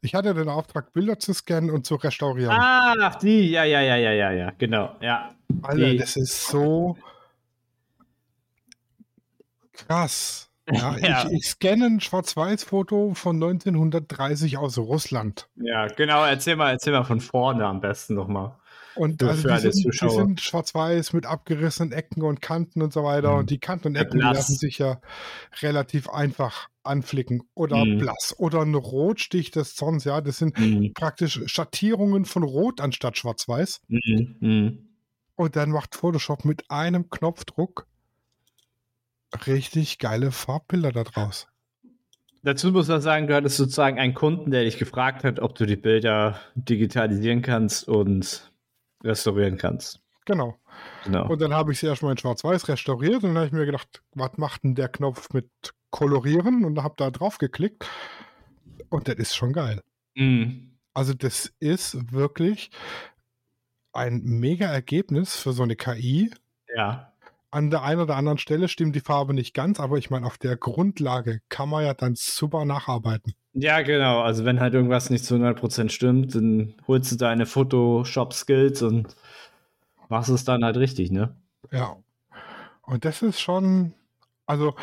[0.01, 2.55] ich hatte den Auftrag, Bilder zu scannen und zu restaurieren.
[2.57, 5.34] Ach, die, ja, ja, ja, ja, ja, ja, genau, ja.
[5.61, 6.97] Alter, die- das ist so
[9.73, 10.49] krass.
[10.71, 11.25] Ja, Ja.
[11.27, 15.47] Ich, ich scanne ein Schwarz-Weiß-Foto von 1930 aus Russland.
[15.55, 18.55] Ja, genau, erzähl mal, erzähl mal von vorne am besten nochmal.
[18.95, 23.03] Und also für die, sind, die sind schwarz-weiß mit abgerissenen Ecken und Kanten und so
[23.03, 23.33] weiter.
[23.33, 23.39] Mhm.
[23.39, 25.01] Und die Kanten und Ecken lassen sich ja
[25.61, 27.43] relativ einfach anflicken.
[27.55, 27.97] Oder Mhm.
[27.97, 28.33] blass.
[28.37, 30.21] Oder ein Rotstich des Zorns, ja.
[30.21, 30.93] Das sind Mhm.
[30.93, 33.81] praktisch Schattierungen von Rot anstatt schwarz-weiß.
[33.89, 34.84] Mhm.
[35.35, 37.87] Und dann macht Photoshop mit einem Knopfdruck
[39.45, 41.47] richtig geile Farbbilder da draus.
[42.43, 45.65] Dazu muss man sagen, du hattest sozusagen einen Kunden, der dich gefragt hat, ob du
[45.65, 48.51] die Bilder digitalisieren kannst und
[49.03, 49.99] restaurieren kannst.
[50.25, 50.55] Genau.
[51.03, 51.27] Genau.
[51.27, 54.03] Und dann habe ich sie erstmal in Schwarz-Weiß restauriert und dann habe ich mir gedacht,
[54.13, 55.49] was macht denn der Knopf mit
[55.89, 56.65] Kolorieren?
[56.65, 57.87] Und habe da drauf geklickt.
[58.89, 59.81] Und das ist schon geil.
[60.15, 60.77] Mhm.
[60.93, 62.69] Also, das ist wirklich
[63.95, 66.31] ein mega Ergebnis für so eine KI.
[66.75, 67.11] Ja.
[67.51, 70.37] An der einen oder anderen Stelle stimmt die Farbe nicht ganz, aber ich meine, auf
[70.37, 73.33] der Grundlage kann man ja dann super nacharbeiten.
[73.53, 74.21] Ja, genau.
[74.21, 79.15] Also wenn halt irgendwas nicht zu 100% stimmt, dann holst du deine Photoshop-Skills und
[80.09, 81.35] machst es dann halt richtig, ne?
[81.71, 81.95] Ja.
[82.81, 83.93] Und das ist schon,
[84.45, 84.75] also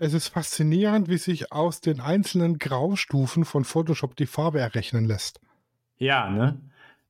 [0.00, 5.40] es ist faszinierend, wie sich aus den einzelnen Graustufen von Photoshop die Farbe errechnen lässt.
[5.98, 6.58] Ja, ne?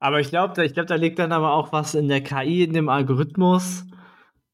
[0.00, 2.64] Aber ich glaube, da, ich glaub, da liegt dann aber auch was in der KI,
[2.64, 3.84] in dem Algorithmus.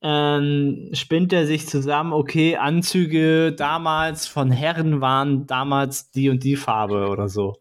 [0.02, 6.56] Ähm, spinnt er sich zusammen, okay, Anzüge damals von Herren waren damals die und die
[6.56, 7.56] Farbe oder so.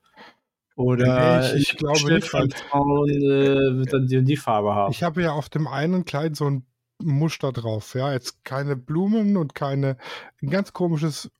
[0.76, 4.36] Oder Nee, ich- ich glaube Schnitt nicht, weil- Frauen äh, wird dann die und die
[4.36, 4.92] Farbe haben.
[4.92, 6.66] Ich habe ja auf dem einen Kleid so ein
[7.02, 9.98] Muster drauf, ja, jetzt keine Blumen und keine,
[10.42, 11.32] ein ganz komisches,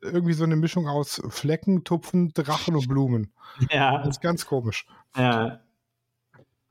[0.00, 3.32] irgendwie so eine Mischung aus Flecken, Tupfen, Drachen und Blumen.
[3.70, 4.86] ja, Das ist ganz komisch.
[5.16, 5.60] ja.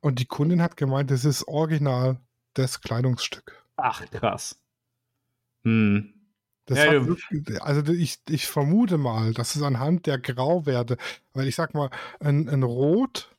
[0.01, 2.17] Und die Kundin hat gemeint, das ist original
[2.53, 3.63] das Kleidungsstück.
[3.77, 4.59] Ach, krass.
[5.63, 6.13] Hm.
[6.65, 10.97] Das Ja, hat also ich, ich vermute mal, dass es anhand der Grauwerte,
[11.33, 13.35] weil ich sag mal, ein, ein Rot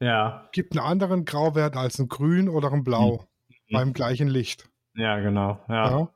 [0.00, 3.26] Ja, gibt einen anderen Grauwert als ein Grün oder ein Blau
[3.68, 3.74] Mhm.
[3.74, 4.68] beim gleichen Licht.
[4.94, 5.60] ja, genau.
[5.68, 5.90] Ja.
[5.90, 6.08] Ja.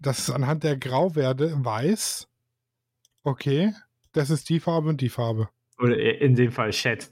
[0.00, 2.28] Dass es anhand der Grauwerte weiß,
[3.24, 3.72] okay,
[4.12, 5.48] das ist die Farbe und die Farbe.
[5.78, 7.10] Oder in dem Fall Chat.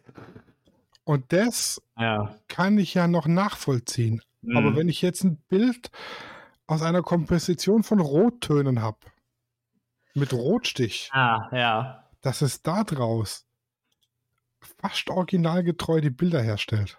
[1.06, 2.34] Und das Ja.
[2.48, 4.20] kann ich ja noch nachvollziehen.
[4.54, 4.76] Aber Hm.
[4.76, 5.90] wenn ich jetzt ein Bild
[6.66, 8.98] aus einer Komposition von Rottönen habe,
[10.14, 12.04] mit Rotstich, Ah, ja.
[12.22, 13.46] dass es da draus
[14.80, 16.98] fast originalgetreu die Bilder herstellt.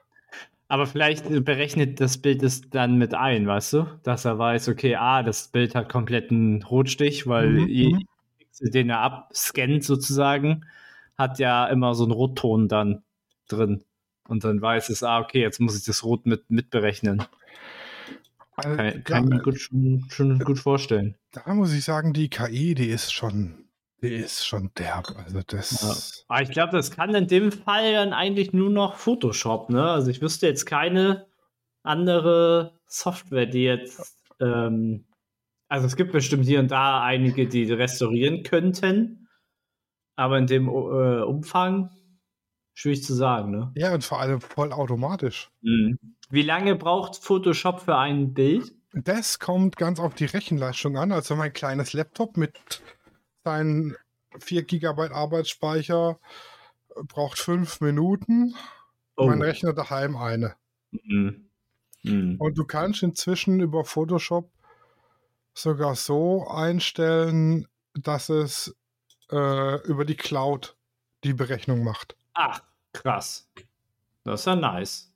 [0.70, 4.00] Aber vielleicht berechnet das Bild es dann mit ein, weißt du?
[4.04, 8.70] Dass er weiß, okay, ah, das Bild hat kompletten Rotstich, weil Mhm, mhm.
[8.74, 10.66] den er abscannt sozusagen,
[11.18, 13.04] hat ja immer so einen Rotton dann
[13.50, 13.84] drin.
[14.28, 17.24] Und dann weiß es, ah, okay, jetzt muss ich das Rot mit, mitberechnen.
[18.56, 21.16] Also, Kann, kann ich ja, mir gut, schon, schon gut vorstellen.
[21.32, 23.66] da muss ich sagen, die KI, die ist schon,
[24.02, 25.14] die ist schon derb.
[25.24, 26.26] Also das.
[26.28, 29.90] Aber ich glaube, das kann in dem Fall dann eigentlich nur noch Photoshop, ne?
[29.90, 31.28] Also ich wüsste jetzt keine
[31.84, 35.06] andere Software, die jetzt, ähm,
[35.68, 39.28] also es gibt bestimmt hier und da einige, die restaurieren könnten,
[40.16, 41.92] aber in dem äh, Umfang
[42.78, 43.72] schwierig zu sagen, ne?
[43.76, 45.50] Ja, und vor allem voll automatisch.
[46.30, 48.72] Wie lange braucht Photoshop für ein Bild?
[48.94, 51.12] Das kommt ganz auf die Rechenleistung an.
[51.12, 52.54] Also mein kleines Laptop mit
[53.44, 53.96] seinen
[54.38, 56.20] 4 GB Arbeitsspeicher
[57.08, 58.54] braucht 5 Minuten.
[59.16, 60.56] Mein Rechner daheim eine.
[60.92, 61.50] Mhm.
[62.04, 62.36] Mhm.
[62.38, 64.52] Und du kannst inzwischen über Photoshop
[65.56, 68.76] sogar so einstellen, dass es
[69.32, 70.78] äh, über die Cloud
[71.24, 72.16] die Berechnung macht.
[72.40, 72.62] Ach,
[72.94, 73.50] krass.
[74.24, 75.12] Das ist ja nice.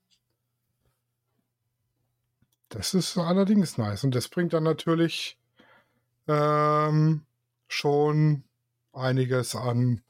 [2.70, 4.04] Das ist allerdings nice.
[4.04, 5.38] Und das bringt dann natürlich
[6.28, 7.22] ähm,
[7.68, 8.44] schon
[8.92, 10.02] einiges an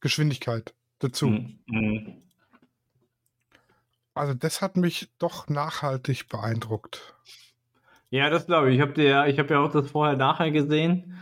[0.00, 1.26] Geschwindigkeit dazu.
[1.26, 1.58] Mhm.
[1.66, 2.22] Mhm.
[4.14, 7.14] Also das hat mich doch nachhaltig beeindruckt.
[8.08, 8.76] Ja, das glaube ich.
[8.76, 11.18] Ich habe ich habe ja auch das vorher nachher gesehen.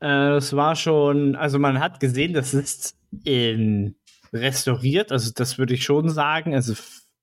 [0.00, 3.96] Äh, Es war schon, also man hat gesehen, das ist in
[4.32, 5.12] restauriert.
[5.12, 6.54] Also das würde ich schon sagen.
[6.54, 6.74] Also,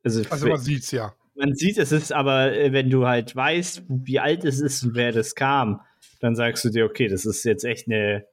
[0.04, 1.14] also, Also man sieht's ja.
[1.36, 4.96] man sieht, es ist aber, äh, wenn du halt weißt, wie alt es ist und
[4.96, 5.82] wer das kam,
[6.20, 8.26] dann sagst du dir, okay, das ist jetzt echt eine,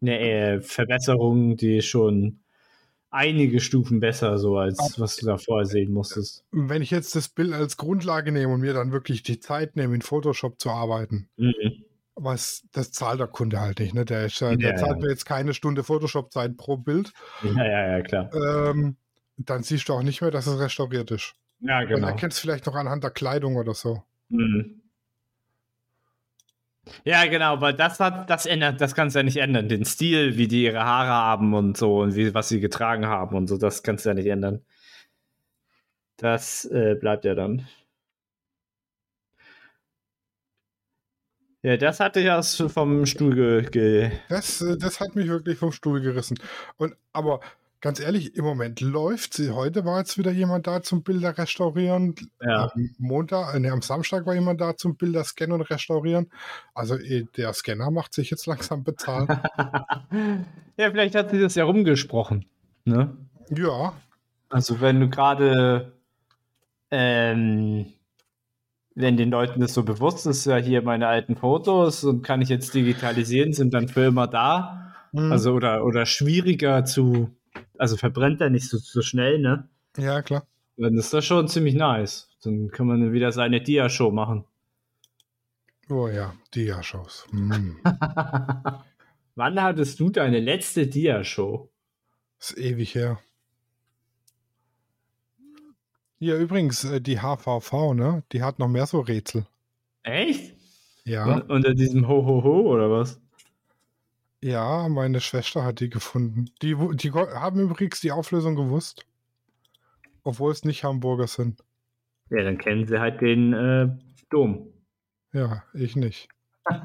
[0.00, 2.40] eine äh, Verbesserung, die schon
[3.10, 6.44] einige Stufen besser, so als was du da vorher sehen musstest.
[6.50, 9.94] Wenn ich jetzt das Bild als Grundlage nehme und mir dann wirklich die Zeit nehme,
[9.94, 11.84] in Photoshop zu arbeiten, Mhm.
[12.16, 13.94] Was das zahlt der Kunde halt nicht.
[13.94, 14.04] Ne?
[14.04, 15.04] Der, ist, der Ja, zahlt ja.
[15.04, 17.12] mir jetzt keine Stunde Photoshop-Zeit pro Bild.
[17.42, 18.30] Ja, ja, ja, klar.
[18.34, 18.96] Ähm,
[19.36, 21.34] dann siehst du auch nicht mehr, dass es restauriert ist.
[21.60, 22.08] Ja, Dann genau.
[22.08, 24.02] erkennst du vielleicht noch anhand der Kleidung oder so.
[24.28, 24.82] Mhm.
[27.04, 29.68] Ja, genau, weil das hat, das ändert, das kannst du ja nicht ändern.
[29.68, 33.36] Den Stil, wie die ihre Haare haben und so und wie, was sie getragen haben
[33.36, 34.64] und so, das kannst du ja nicht ändern.
[36.16, 37.66] Das äh, bleibt ja dann.
[41.62, 43.70] Ja, das hatte ich aus vom Stuhl ge.
[43.70, 46.38] ge Das, äh, das hat mich wirklich vom Stuhl gerissen.
[46.76, 47.40] Und aber
[47.80, 49.50] ganz ehrlich, im Moment läuft sie.
[49.50, 52.14] Heute war jetzt wieder jemand da zum Bilder restaurieren.
[52.40, 52.70] ja.
[52.72, 56.30] Am Montag, äh, nee, am Samstag war jemand da zum Bilder scannen und restaurieren.
[56.74, 59.28] Also eh, der Scanner macht sich jetzt langsam bezahlt.
[60.76, 62.46] ja, vielleicht hat sie das ja rumgesprochen.
[62.84, 63.16] Ne?
[63.50, 63.94] ja,
[64.48, 65.92] Also wenn du gerade,
[66.90, 67.92] ähm,
[68.96, 72.48] wenn den Leuten das so bewusst ist, ja hier meine alten Fotos und kann ich
[72.48, 74.94] jetzt digitalisieren, sind dann für immer da.
[75.12, 77.30] hm, Also oder, oder schwieriger zu,
[77.78, 79.68] also verbrennt er nicht so, so schnell, ne?
[79.98, 80.46] ja klar.
[80.78, 82.28] Dann ist das schon ziemlich nice.
[82.42, 84.44] Dann kann man wieder seine Dia-Show machen.
[85.88, 87.26] Oh ja, Dia-Shows.
[87.30, 87.76] Hm.
[89.36, 91.70] Wann hattest du deine letzte Dia-Show?
[92.40, 93.18] Ist ewig her.
[96.18, 98.22] Ja, übrigens, äh, die HVV, ne?
[98.32, 99.46] Die hat noch mehr so Rätsel.
[100.02, 100.54] Echt?
[101.04, 103.20] Ja, Un- Unter diesem Ho-Ho-Ho oder was?
[104.42, 106.50] ja, meine Schwester hat die gefunden.
[106.62, 109.04] Die, die haben übrigens die Auflösung gewusst.
[110.24, 111.62] Obwohl es nicht Hamburger sind.
[112.30, 113.88] Ja, dann kennen sie halt den äh,
[114.30, 114.72] Dom.
[115.32, 116.28] Ja, ich nicht.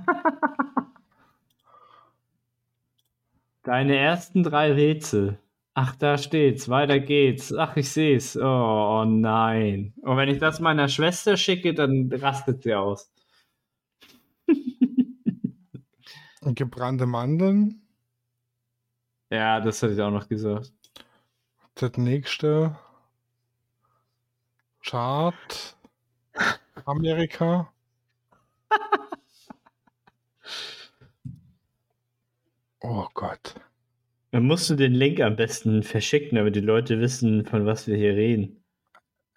[3.63, 5.39] Deine ersten drei Rätsel.
[5.73, 6.67] Ach, da steht's.
[6.69, 7.53] Weiter geht's.
[7.53, 8.36] Ach, ich seh's.
[8.36, 9.93] Oh, oh nein.
[10.01, 13.12] Und wenn ich das meiner Schwester schicke, dann rastet sie aus.
[16.41, 17.81] Und gebrannte Mandeln.
[19.29, 20.73] Ja, das hätte ich auch noch gesagt.
[21.75, 22.77] Das nächste.
[24.81, 25.75] Chart.
[26.86, 27.71] Amerika.
[32.84, 33.53] Oh Gott.
[34.32, 37.98] Dann musst du den Link am besten verschicken, damit die Leute wissen, von was wir
[37.98, 38.63] hier reden.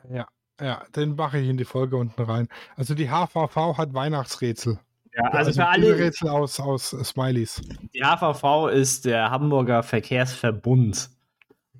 [0.09, 0.29] Ja,
[0.61, 2.49] ja, den mache ich in die Folge unten rein.
[2.77, 4.79] Also die HVV hat Weihnachtsrätsel.
[5.17, 7.61] Ja, also für viele alle, Rätsel aus, aus Smileys.
[7.95, 11.11] die HVV ist der Hamburger Verkehrsverbund.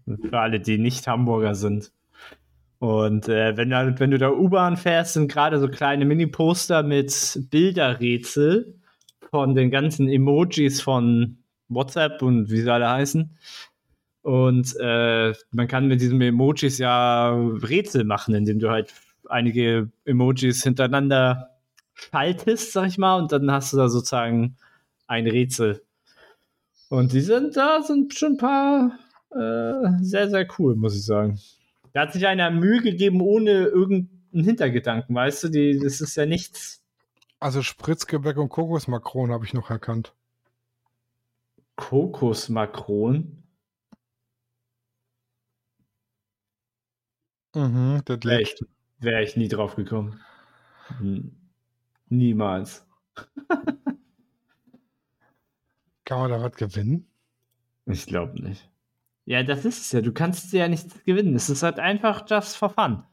[0.07, 1.93] Für alle, die nicht Hamburger sind.
[2.79, 7.41] Und äh, wenn, du, wenn du da U-Bahn fährst, sind gerade so kleine Mini-Poster mit
[7.51, 8.75] Bilderrätsel
[9.31, 13.37] von den ganzen Emojis von WhatsApp und wie sie alle heißen.
[14.23, 18.93] Und äh, man kann mit diesen Emojis ja Rätsel machen, indem du halt
[19.29, 21.51] einige Emojis hintereinander
[21.93, 24.57] schaltest, sag ich mal, und dann hast du da sozusagen
[25.07, 25.83] ein Rätsel.
[26.89, 28.99] Und die sind da, sind schon ein paar
[29.31, 31.39] äh, sehr, sehr cool, muss ich sagen.
[31.93, 35.49] Da hat sich einer Mühe gegeben, ohne irgendeinen Hintergedanken, weißt du?
[35.49, 36.83] Die, das ist ja nichts.
[37.41, 40.15] Also Spritzgebäck und Kokosmakron habe ich noch erkannt.
[41.77, 43.43] Kokosmakron.
[47.55, 48.57] Mhm, das Wäre ich,
[48.99, 50.21] wär ich nie drauf gekommen.
[50.99, 51.37] Hm.
[52.09, 52.87] Niemals.
[56.05, 57.07] Kann man da was gewinnen?
[57.87, 58.71] Ich glaube nicht.
[59.25, 60.01] Ja, das ist es ja.
[60.01, 61.35] Du kannst ja nichts gewinnen.
[61.35, 63.05] Es ist halt einfach just for fun.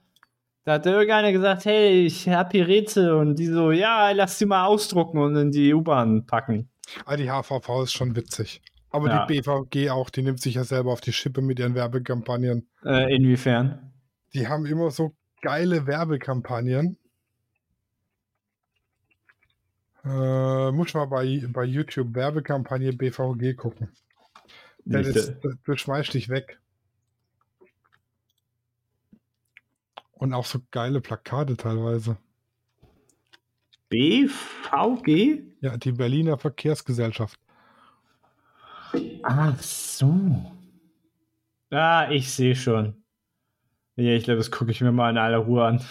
[0.63, 4.45] Da hat irgendeiner gesagt, hey, ich hab hier Rätsel und die so, ja, lass die
[4.45, 6.70] mal ausdrucken und in die U-Bahn packen.
[7.05, 8.61] Ah, die HVV ist schon witzig.
[8.89, 9.25] Aber Ja.
[9.25, 12.67] die BVG auch, die nimmt sich ja selber auf die Schippe mit ihren Werbekampagnen.
[12.83, 13.93] Äh, inwiefern?
[14.33, 16.97] Die haben immer so geile Werbekampagnen.
[20.03, 23.89] Äh, muss mal bei, bei YouTube Werbekampagne BVG gucken.
[24.85, 26.59] Ja, Nicht, das, äh, das, du schmeißt dich weg.
[30.13, 32.17] Und auch so geile Plakate teilweise.
[33.91, 35.43] BVG?
[35.59, 37.39] Ja, die Berliner Verkehrsgesellschaft.
[39.21, 40.51] Ach so.
[41.69, 42.95] Ah, ich sehe schon.
[43.95, 45.81] Ja, ich glaube, das gucke ich mir mal in aller Ruhe an.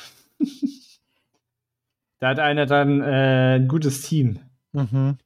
[2.19, 4.41] da hat einer dann äh, ein gutes Team.
[4.73, 5.19] Mhm.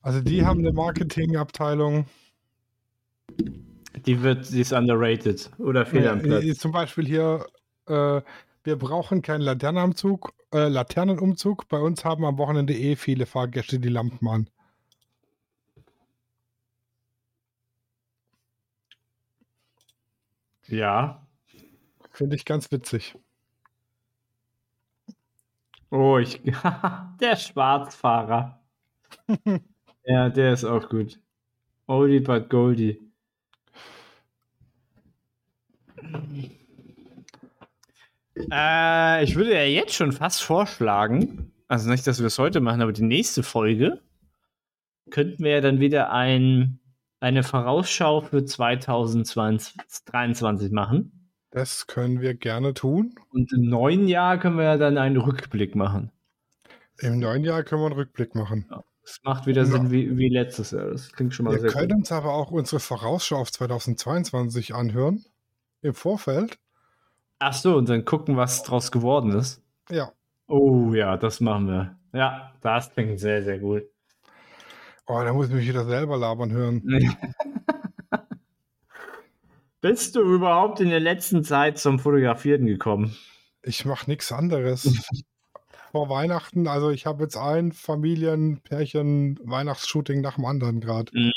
[0.00, 2.06] Also die haben eine Marketingabteilung.
[4.06, 6.58] Die wird, die ist underrated oder fehl am Platz.
[6.58, 7.46] zum Beispiel hier,
[7.86, 8.20] äh,
[8.64, 11.68] wir brauchen keinen Laternenumzug, äh, Laternenumzug.
[11.68, 14.50] Bei uns haben am Wochenende eh viele Fahrgäste die Lampen an.
[20.68, 21.26] Ja.
[22.12, 23.16] Finde ich ganz witzig.
[25.90, 26.40] Oh, ich.
[27.20, 28.60] der Schwarzfahrer.
[30.04, 31.20] ja, der ist auch gut.
[31.86, 32.98] Oldie but Goldie.
[38.36, 42.82] Äh, ich würde ja jetzt schon fast vorschlagen, also nicht, dass wir es heute machen,
[42.82, 44.00] aber die nächste Folge
[45.10, 46.80] könnten wir ja dann wieder ein
[47.22, 51.30] eine Vorausschau für 2023 machen.
[51.50, 53.14] Das können wir gerne tun.
[53.30, 56.10] Und im neuen Jahr können wir ja dann einen Rückblick machen.
[56.98, 58.68] Im neuen Jahr können wir einen Rückblick machen.
[59.02, 60.90] Das macht wieder Sinn wie, wie letztes Jahr.
[60.90, 61.98] Das klingt schon mal Wir sehr können gut.
[61.98, 65.24] uns aber auch unsere Vorausschau auf 2022 anhören.
[65.80, 66.58] Im Vorfeld.
[67.44, 69.60] Ach so, und dann gucken, was draus geworden ist.
[69.90, 70.12] Ja.
[70.46, 71.96] Oh ja, das machen wir.
[72.12, 73.82] Ja, das klingt sehr, sehr gut.
[75.08, 76.82] Oh, da muss ich mich wieder selber labern hören.
[79.80, 83.16] Bist du überhaupt in der letzten Zeit zum Fotografieren gekommen?
[83.62, 84.84] Ich mache nichts anderes.
[85.90, 91.10] Vor Weihnachten, also ich habe jetzt ein Familienpärchen Weihnachtsshooting nach dem anderen gerade.
[91.12, 91.32] Mhm.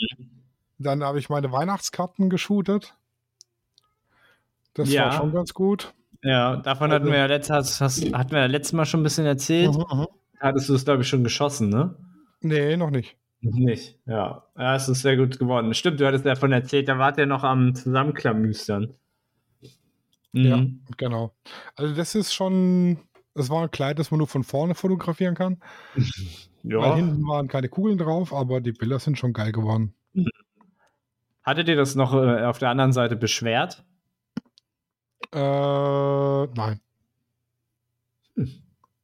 [0.78, 2.96] Dann habe ich meine Weihnachtskarten geshootet.
[4.76, 5.06] Das Ja.
[5.06, 5.94] war schon ganz gut.
[6.24, 9.26] Ja, davon hatten wir ja letztes, hast, hatten wir ja letztes Mal schon ein bisschen
[9.26, 9.74] erzählt.
[9.76, 10.08] Mhm, mhm.
[10.40, 11.96] Hattest du es, glaube ich, schon geschossen, ne?
[12.42, 13.18] Nee, noch nicht.
[13.42, 14.44] Nicht, ja.
[14.58, 15.74] Ja, es ist sehr gut geworden.
[15.76, 18.94] Stimmt, du hattest davon erzählt, da wart ihr noch am Zusammenklamüstern.
[20.34, 20.82] Ja, Mhm.
[20.98, 21.34] genau.
[21.76, 22.98] Also das ist schon,
[23.36, 25.60] es war ein Kleid, das man nur von vorne fotografieren kann.
[26.64, 26.96] Weil ja.
[26.96, 29.94] hinten waren keine Kugeln drauf, aber die Bilder sind schon geil geworden.
[31.44, 33.86] Hattet ihr das noch äh, auf der anderen Seite beschwert?
[35.36, 36.80] Äh, nein.
[38.36, 38.50] Hm.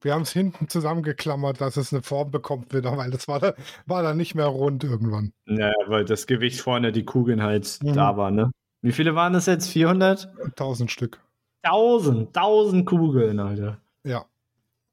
[0.04, 3.54] Wir haben es hinten zusammengeklammert, dass es eine Form bekommt wieder, weil das war, da,
[3.86, 5.34] war dann nicht mehr rund irgendwann.
[5.46, 7.94] Ja, weil das Gewicht vorne, die Kugeln halt Mhm.
[7.94, 8.52] da war, ne?
[8.82, 9.68] Wie viele waren das jetzt?
[9.68, 10.32] 400?
[10.56, 11.20] 1000 Stück.
[11.64, 13.80] 1000, 1000 Kugeln, Alter.
[14.04, 14.26] Ja.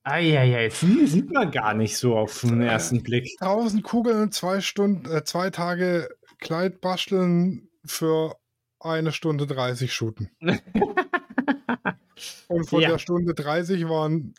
[0.02, 3.36] Eieiei, viel sieht man gar nicht so auf den ersten Blick.
[3.40, 6.08] 1000 Kugeln zwei Stunden, äh, zwei Tage
[6.40, 8.36] Kleid basteln für
[8.80, 10.30] eine Stunde 30 shooten.
[12.48, 12.88] Und von Ja.
[12.90, 14.34] der Stunde 30 waren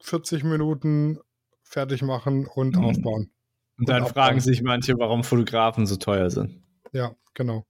[0.00, 1.18] 40 Minuten
[1.62, 2.84] fertig machen und Mhm.
[2.84, 3.30] aufbauen.
[3.78, 6.62] Und dann Und fragen sich manche, warum Fotografen so teuer sind.
[6.92, 7.64] Ja, genau.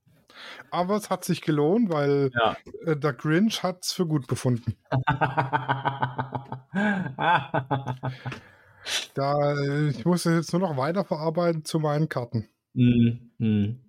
[0.70, 2.56] Aber es hat sich gelohnt, weil Ja.
[2.86, 4.76] äh, der Grinch hat es für gut befunden.
[9.14, 12.48] Da, äh, ich muss es jetzt nur noch weiterverarbeiten zu meinen Karten.
[12.74, 13.80] Mhm, mhm.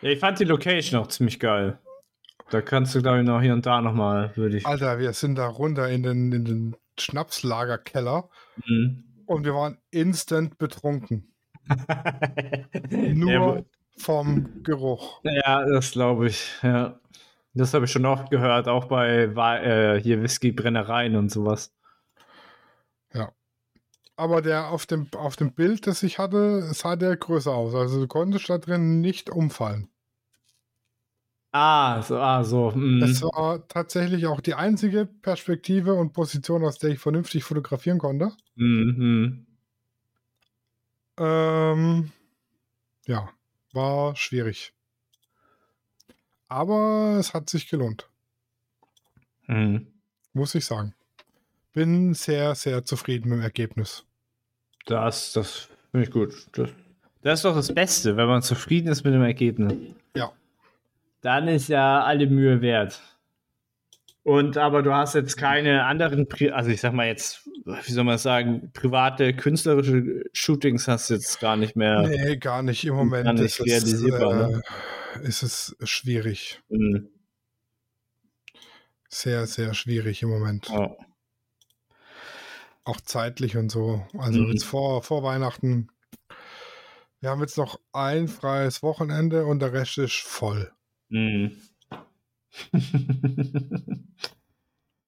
[0.00, 1.78] Ja, ich fand die Location auch ziemlich geil.
[2.50, 4.66] Da kannst du, glaube ich, noch hier und da nochmal, würde ich.
[4.66, 8.28] Alter, wir sind da runter in den, in den Schnapslagerkeller
[8.66, 9.04] Mhm.
[9.26, 11.32] und wir waren instant betrunken.
[12.90, 13.62] Nur ja,
[13.96, 15.20] vom Geruch.
[15.22, 16.98] ja, das glaube ich, ja.
[17.54, 21.72] Das habe ich schon oft gehört, auch bei äh, hier Whisky-Brennereien und sowas.
[24.16, 27.74] Aber der auf dem, auf dem Bild, das ich hatte, sah der größer aus.
[27.74, 29.88] Also du konntest da drin nicht umfallen.
[31.52, 32.70] Ah, so, ah, so.
[32.70, 33.00] mhm.
[33.00, 38.30] Das war tatsächlich auch die einzige Perspektive und Position, aus der ich vernünftig fotografieren konnte.
[38.54, 39.46] Mhm.
[41.18, 42.12] Ähm,
[43.06, 43.28] ja,
[43.72, 44.72] war schwierig.
[46.48, 48.08] Aber es hat sich gelohnt,
[49.46, 49.86] Mhm.
[50.32, 50.94] muss ich sagen.
[51.72, 54.04] Bin sehr, sehr zufrieden mit dem Ergebnis.
[54.86, 56.46] Das, das finde ich gut.
[56.52, 56.70] Das,
[57.22, 59.74] das ist doch das Beste, wenn man zufrieden ist mit dem Ergebnis.
[60.16, 60.32] Ja.
[61.20, 63.00] Dann ist ja alle Mühe wert.
[64.22, 68.04] Und aber du hast jetzt keine anderen, Pri also ich sag mal jetzt, wie soll
[68.04, 72.02] man sagen, private künstlerische Shootings hast du jetzt gar nicht mehr.
[72.06, 72.84] Nee, gar nicht.
[72.84, 74.62] Im Moment Gar nicht ist, es, realisierbar, ne?
[75.22, 76.60] äh, ist es schwierig.
[76.68, 77.08] Mhm.
[79.08, 80.68] Sehr, sehr schwierig im Moment.
[80.68, 80.94] Ja.
[82.84, 84.06] Auch zeitlich und so.
[84.18, 84.50] Also Mhm.
[84.52, 85.88] jetzt vor, vor Weihnachten.
[87.20, 90.70] Wir haben jetzt noch ein freies Wochenende und der Rest ist voll.
[91.10, 91.52] Mhm.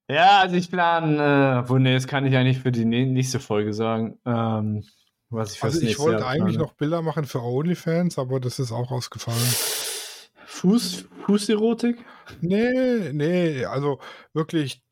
[0.08, 3.40] ja, also ich plane, äh, wo, nee, das kann ich eigentlich für die nä- nächste
[3.40, 4.18] Folge sagen.
[4.24, 4.84] Ähm,
[5.30, 6.68] was ich Also ich wollte Jahr eigentlich plane.
[6.68, 9.38] noch Bilder machen für OnlyFans, aber das ist auch ausgefallen.
[10.46, 12.04] Fuß, Fußerotik?
[12.40, 13.98] Nee, nee, also
[14.34, 14.82] wirklich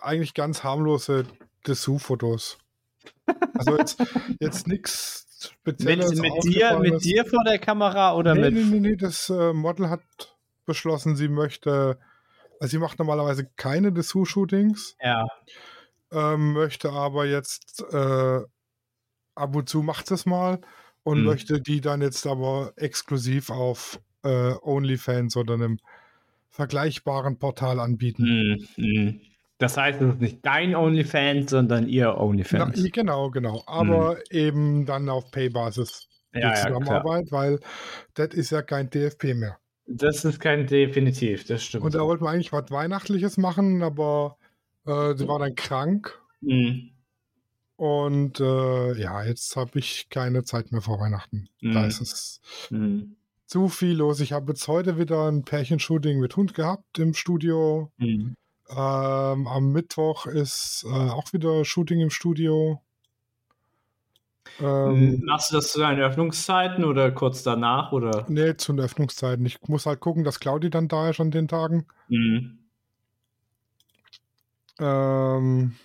[0.00, 1.24] eigentlich ganz harmlose
[1.66, 2.58] Dessous-Fotos.
[3.56, 4.02] Also jetzt,
[4.40, 6.20] jetzt nichts Spezielles.
[6.20, 8.54] mit, dir, mit dir vor der Kamera oder Nee, mit.
[8.54, 10.02] nee, nee, nee, das äh, Model hat
[10.66, 11.98] beschlossen, sie möchte,
[12.60, 15.26] also sie macht normalerweise keine Dessous-Shootings, Ja.
[16.12, 18.40] ähm, möchte aber jetzt äh,
[19.34, 20.60] ab und zu macht es mal
[21.02, 21.24] und Hm.
[21.24, 25.78] möchte die dann jetzt aber exklusiv auf äh, OnlyFans oder einem
[26.50, 28.24] vergleichbaren Portal anbieten.
[28.24, 28.68] Mhm.
[28.76, 29.20] Mhm.
[29.60, 32.82] Das heißt, es ist nicht dein OnlyFans, sondern ihr Na, OnlyFans.
[32.92, 33.62] genau, genau.
[33.66, 36.54] Aber eben dann auf Pay-Basis die ja, ja.
[36.54, 37.60] Zusammenarbeit, weil
[38.14, 39.58] das ist ja kein DFP mehr.
[39.86, 41.84] Das ist kein definitiv, das stimmt.
[41.84, 44.36] Und da wollten wir eigentlich was Weihnachtliches machen, aber
[44.86, 46.18] äh, sie war dann krank.
[46.40, 46.90] Mhm.
[47.76, 51.48] Und äh, ja, jetzt habe ich keine Zeit mehr vor Weihnachten.
[51.60, 51.88] Da Mhm.
[51.88, 52.40] ist es
[52.70, 53.16] Mhm.
[53.46, 54.20] zu viel los.
[54.20, 57.90] Ich habe jetzt heute wieder ein Pärchenshooting mit Hund gehabt im Studio.
[57.96, 58.36] Mhm.
[58.70, 62.80] Ähm, am Mittwoch ist äh, auch wieder Shooting im Studio.
[64.60, 67.92] Ähm, Machst du das zu deinen Öffnungszeiten oder kurz danach?
[67.92, 68.26] Oder?
[68.28, 69.44] nee, zu den Öffnungszeiten.
[69.44, 71.86] Ich muss halt gucken, dass Claudi dann da ist an den Tagen.
[72.08, 72.58] Mhm.
[74.78, 75.76] Ähm,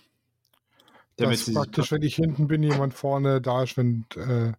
[1.17, 4.53] Damit dass praktisch, wenn ich hinten bin, jemand vorne da ist, wenn äh,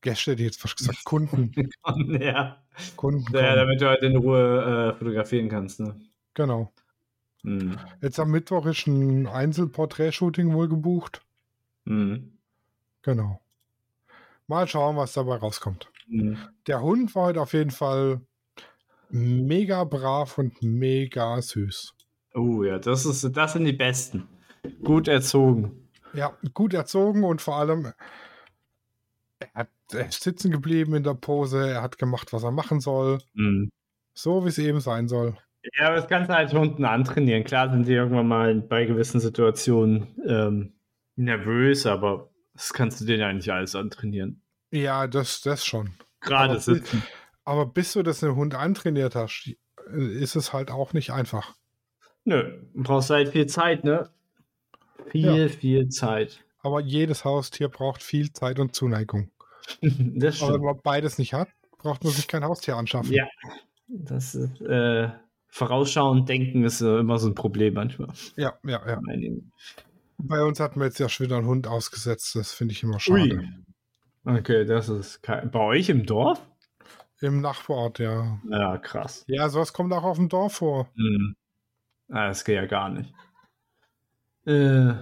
[0.00, 1.52] Gäste, die jetzt fast gesagt, Kunden,
[2.20, 2.56] ja.
[2.96, 5.80] Kunden ja, damit du halt in Ruhe äh, fotografieren kannst.
[5.80, 5.94] Ne?
[6.34, 6.72] Genau.
[7.42, 7.78] Mhm.
[8.00, 11.22] Jetzt am Mittwoch ist ein Einzelporträt-Shooting wohl gebucht.
[11.84, 12.32] Mhm.
[13.02, 13.40] Genau.
[14.46, 15.90] Mal schauen, was dabei rauskommt.
[16.08, 16.36] Mhm.
[16.66, 18.20] Der Hund war heute auf jeden Fall
[19.08, 21.94] mega brav und mega süß.
[22.34, 24.28] Oh ja, das, ist, das sind die Besten.
[24.84, 25.88] Gut erzogen.
[26.12, 27.92] Ja, gut erzogen und vor allem,
[29.38, 32.80] er, hat, er ist sitzen geblieben in der Pose, er hat gemacht, was er machen
[32.80, 33.70] soll, Mhm.
[34.12, 35.36] so wie es eben sein soll.
[35.78, 37.44] Ja, aber das kannst du halt Hunden antrainieren.
[37.44, 40.72] Klar sind sie irgendwann mal bei gewissen Situationen ähm,
[41.16, 44.40] nervös, aber das kannst du denen eigentlich alles antrainieren.
[44.70, 45.90] Ja, das, das schon.
[46.20, 47.02] Gerade Aber- sitzen.
[47.44, 49.50] Aber bis du das einem Hund antrainiert hast,
[49.92, 51.54] ist es halt auch nicht einfach.
[52.24, 54.08] Nö, du brauchst halt viel Zeit, ne?
[55.08, 56.44] Viel, viel Zeit.
[56.62, 59.30] Aber jedes Haustier braucht viel Zeit und Zuneigung.
[59.80, 60.64] das Aber wenn stimmt.
[60.64, 61.48] man beides nicht hat,
[61.78, 63.12] braucht man sich kein Haustier anschaffen.
[63.12, 63.26] Ja.
[63.88, 65.08] Das ist, äh,
[65.50, 68.08] vorausschauend denken ist äh, immer so ein Problem manchmal.
[68.36, 68.80] ja, ja.
[68.86, 69.00] ja.
[70.18, 72.36] Bei uns hatten wir jetzt ja schon wieder einen Hund ausgesetzt.
[72.36, 73.48] Das finde ich immer schade.
[74.24, 76.46] Okay, das ist kein, bei euch im Dorf?
[77.20, 78.38] Im Nachbarort, ja.
[78.50, 79.24] Ja, krass.
[79.28, 80.88] Ja, sowas kommt auch auf dem Dorf vor.
[80.94, 81.36] Hm.
[82.08, 83.12] Ah, das geht ja gar nicht.
[84.46, 84.94] Äh,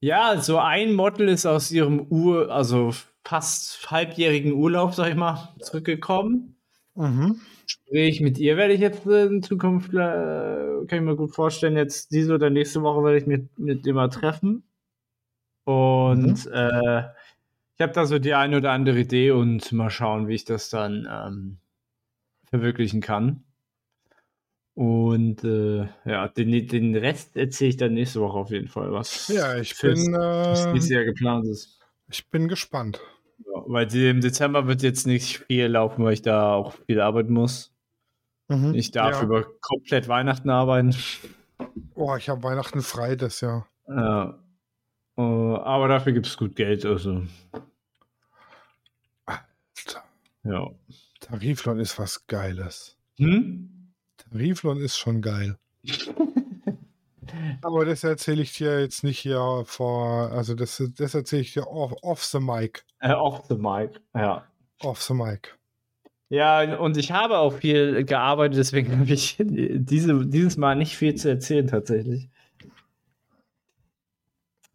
[0.00, 2.92] ja, so ein Model ist aus ihrem Ur, also
[3.24, 6.55] fast halbjährigen Urlaub, sag ich mal, zurückgekommen.
[6.96, 7.40] Mhm.
[7.66, 11.76] Sprich, mit ihr werde ich jetzt äh, in Zukunft, äh, kann ich mir gut vorstellen,
[11.76, 14.64] jetzt diese oder nächste Woche werde ich mit, mit ihr mal treffen.
[15.64, 17.00] Und äh,
[17.78, 20.70] ich habe da so die eine oder andere Idee und mal schauen, wie ich das
[20.70, 21.58] dann ähm,
[22.48, 23.44] verwirklichen kann.
[24.74, 29.28] Und äh, ja, den, den Rest erzähle ich dann nächste Woche auf jeden Fall, was
[29.28, 31.80] Ja, ich bin, äh, dieses Jahr geplant ist.
[32.10, 33.00] ich bin gespannt.
[33.68, 37.32] Weil die, im Dezember wird jetzt nicht viel laufen, weil ich da auch viel arbeiten
[37.32, 37.72] muss.
[38.48, 38.74] Mhm.
[38.74, 39.22] Ich darf ja.
[39.22, 40.94] über komplett Weihnachten arbeiten.
[41.94, 43.66] Oh, ich habe Weihnachten frei das Jahr.
[43.88, 44.38] Ja.
[45.16, 47.22] Äh, aber dafür gibt es gut Geld, also.
[50.44, 50.70] Ja.
[51.20, 52.96] Tariflohn ist was Geiles.
[53.18, 53.92] Hm?
[54.16, 55.58] Tariflohn ist schon geil.
[57.62, 61.66] Aber das erzähle ich dir jetzt nicht hier vor, also das, das erzähle ich dir
[61.68, 62.84] off, off the mic.
[63.00, 64.00] Äh, off the mic.
[64.14, 64.46] Ja.
[64.82, 65.56] Off the mic.
[66.28, 71.14] Ja, und ich habe auch viel gearbeitet, deswegen habe ich diese, dieses Mal nicht viel
[71.14, 72.28] zu erzählen, tatsächlich.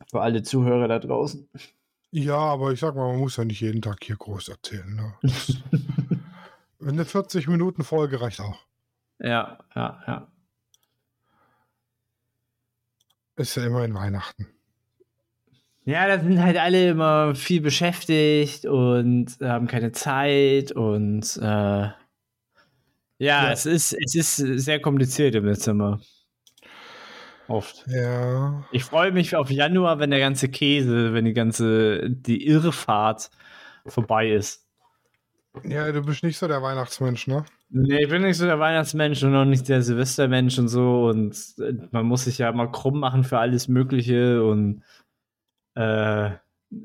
[0.09, 1.47] Für alle Zuhörer da draußen.
[2.11, 4.95] Ja, aber ich sag mal, man muss ja nicht jeden Tag hier groß erzählen.
[4.95, 5.13] Ne?
[6.81, 8.59] Das, eine 40 Minuten Folge reicht auch.
[9.19, 10.30] Ja, ja, ja.
[13.37, 14.47] Ist ja immerhin Weihnachten.
[15.83, 21.95] Ja, da sind halt alle immer viel beschäftigt und haben keine Zeit und äh, ja,
[23.21, 23.51] Ja.
[23.51, 26.01] Es, ist, es ist sehr kompliziert im Dezember.
[27.47, 27.85] Oft.
[27.87, 28.63] Ja.
[28.71, 33.29] Ich freue mich auf Januar, wenn der ganze Käse, wenn die ganze, die Irrfahrt
[33.85, 34.65] vorbei ist.
[35.63, 37.43] Ja, du bist nicht so der Weihnachtsmensch, ne?
[37.69, 41.35] Nee, ich bin nicht so der Weihnachtsmensch und auch nicht der Silvestermensch und so und
[41.59, 44.83] äh, man muss sich ja immer krumm machen für alles Mögliche und
[45.75, 46.31] äh,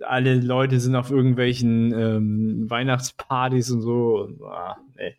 [0.01, 4.23] alle Leute sind auf irgendwelchen ähm, Weihnachtspartys und so.
[4.25, 5.15] Und, ah, nee.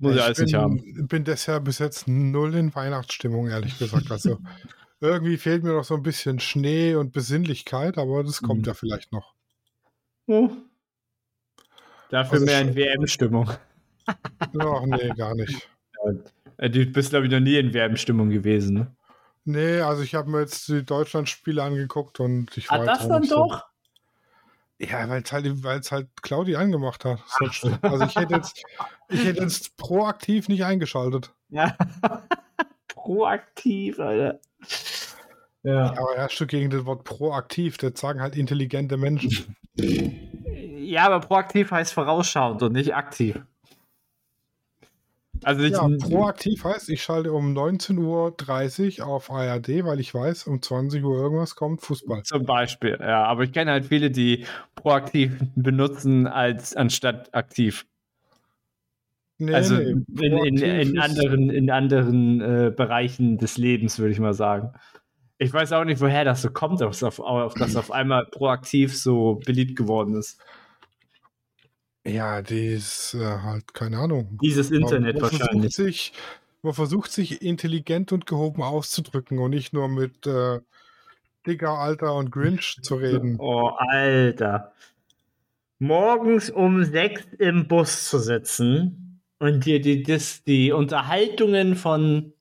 [0.00, 1.06] Muss ich, ich alles bin, nicht haben.
[1.08, 4.10] bin deshalb bis jetzt null in Weihnachtsstimmung, ehrlich gesagt.
[4.10, 4.38] Also
[5.00, 8.66] irgendwie fehlt mir noch so ein bisschen Schnee und Besinnlichkeit, aber das kommt Mhm.
[8.68, 9.34] ja vielleicht noch.
[10.26, 10.50] Oh.
[12.14, 13.50] Dafür Also mehr in WM-Stimmung.
[14.06, 15.68] Ach nee, gar nicht.
[16.58, 18.74] Äh, Du bist, glaube ich, noch nie in WM-Stimmung gewesen.
[18.74, 18.96] Ne?
[19.44, 23.26] Nee, also ich habe mir jetzt die Deutschlandspiele angeguckt und ich war Ah, das dann
[23.26, 23.66] doch?
[24.78, 27.18] So, ja, weil es halt, weil's halt Claudi angemacht hat.
[27.82, 28.62] Also ich hätte jetzt,
[29.08, 31.32] ich hätte jetzt proaktiv nicht eingeschaltet.
[31.48, 31.76] Ja.
[32.86, 34.38] Proaktiv, Alter.
[35.64, 35.90] Ja.
[35.98, 39.56] Aber erst du gegen das Wort proaktiv, das sagen halt intelligente Menschen.
[40.84, 43.40] Ja, aber proaktiv heißt vorausschauend und nicht aktiv.
[45.42, 50.46] Also ich, Ja, proaktiv heißt, ich schalte um 19.30 Uhr auf ARD, weil ich weiß,
[50.46, 52.22] um 20 Uhr irgendwas kommt Fußball.
[52.22, 57.86] zum Beispiel, ja, aber ich kenne halt viele, die proaktiv benutzen als anstatt aktiv.
[59.38, 64.20] Nee, also nee, in, in, in anderen, in anderen äh, Bereichen des Lebens, würde ich
[64.20, 64.72] mal sagen.
[65.38, 68.96] Ich weiß auch nicht, woher das so kommt, dass auf, auf das auf einmal proaktiv
[68.96, 70.40] so beliebt geworden ist.
[72.06, 74.38] Ja, die ist äh, halt, keine Ahnung.
[74.42, 75.74] Dieses Internet man, man Versucht wahrscheinlich.
[75.74, 76.12] sich,
[76.62, 80.60] man versucht sich intelligent und gehoben auszudrücken und nicht nur mit äh,
[81.46, 83.36] Digger, Alter und Grinch zu reden.
[83.40, 84.72] Oh, Alter.
[85.78, 92.32] Morgens um sechs im Bus zu sitzen und dir die, das, die Unterhaltungen von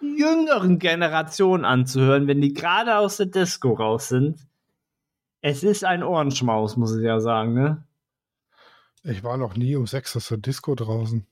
[0.00, 4.40] jüngeren Generationen anzuhören, wenn die gerade aus der Disco raus sind.
[5.40, 7.84] Es ist ein Ohrenschmaus, muss ich ja sagen, ne?
[9.04, 11.26] Ich war noch nie um sechs aus der Disco draußen.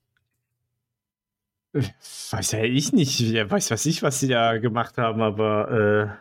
[1.73, 3.33] Weiß ja ich nicht.
[3.33, 6.19] Wer weiß was ich, was sie da gemacht haben, aber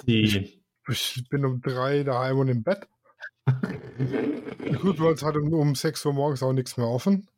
[0.00, 0.60] äh, die.
[0.88, 2.86] Ich bin um drei daheim und im Bett.
[4.80, 7.28] Gut, bei uns hat um, um 6 Uhr morgens auch nichts mehr offen.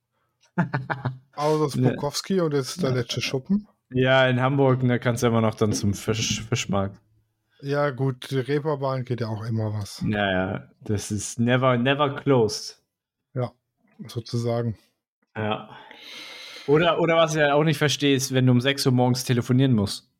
[1.34, 1.90] Außer Ne.
[1.90, 3.68] Spokowski und das ist der letzte Schuppen.
[3.90, 7.00] Ja, in Hamburg, da kannst du immer noch dann zum Fisch, Fischmarkt.
[7.60, 12.82] Ja, gut, die Reeperbahn geht ja auch immer was, Naja, das ist never, never closed.
[14.06, 14.76] Sozusagen.
[15.36, 15.70] Ja.
[16.66, 19.24] Oder, oder was ich ja auch nicht verstehe, ist, wenn du um 6 Uhr morgens
[19.24, 20.10] telefonieren musst.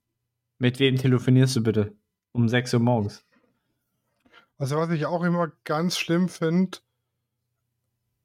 [0.59, 1.95] Mit wem telefonierst du bitte?
[2.33, 3.25] Um 6 Uhr morgens.
[4.59, 6.79] Also, was ich auch immer ganz schlimm finde,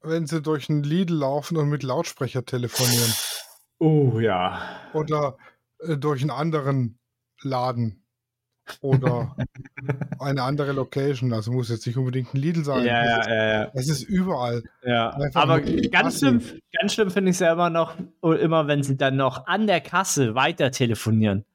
[0.02, 3.14] wenn sie durch einen Lidl laufen und mit Lautsprecher telefonieren.
[3.80, 4.62] Oh ja.
[4.94, 5.38] Oder
[5.80, 7.00] äh, durch einen anderen
[7.42, 8.01] Laden.
[8.82, 9.36] Oder
[10.20, 11.34] eine andere Location.
[11.34, 12.86] Also muss jetzt nicht unbedingt ein Lidl sein.
[12.86, 13.72] Ja, ja, ja, ja.
[13.74, 14.64] Es ist überall.
[14.84, 15.18] ja.
[15.34, 16.42] Aber ganz schlimm,
[16.80, 19.82] ganz schlimm finde ich es ja immer noch, immer wenn sie dann noch an der
[19.82, 21.46] Kasse weiter telefonieren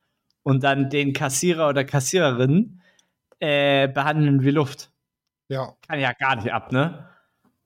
[0.43, 2.81] und dann den Kassierer oder Kassiererin
[3.41, 4.91] äh, behandeln wie Luft.
[5.49, 7.09] Ja, Kann ja gar nicht ab, ne?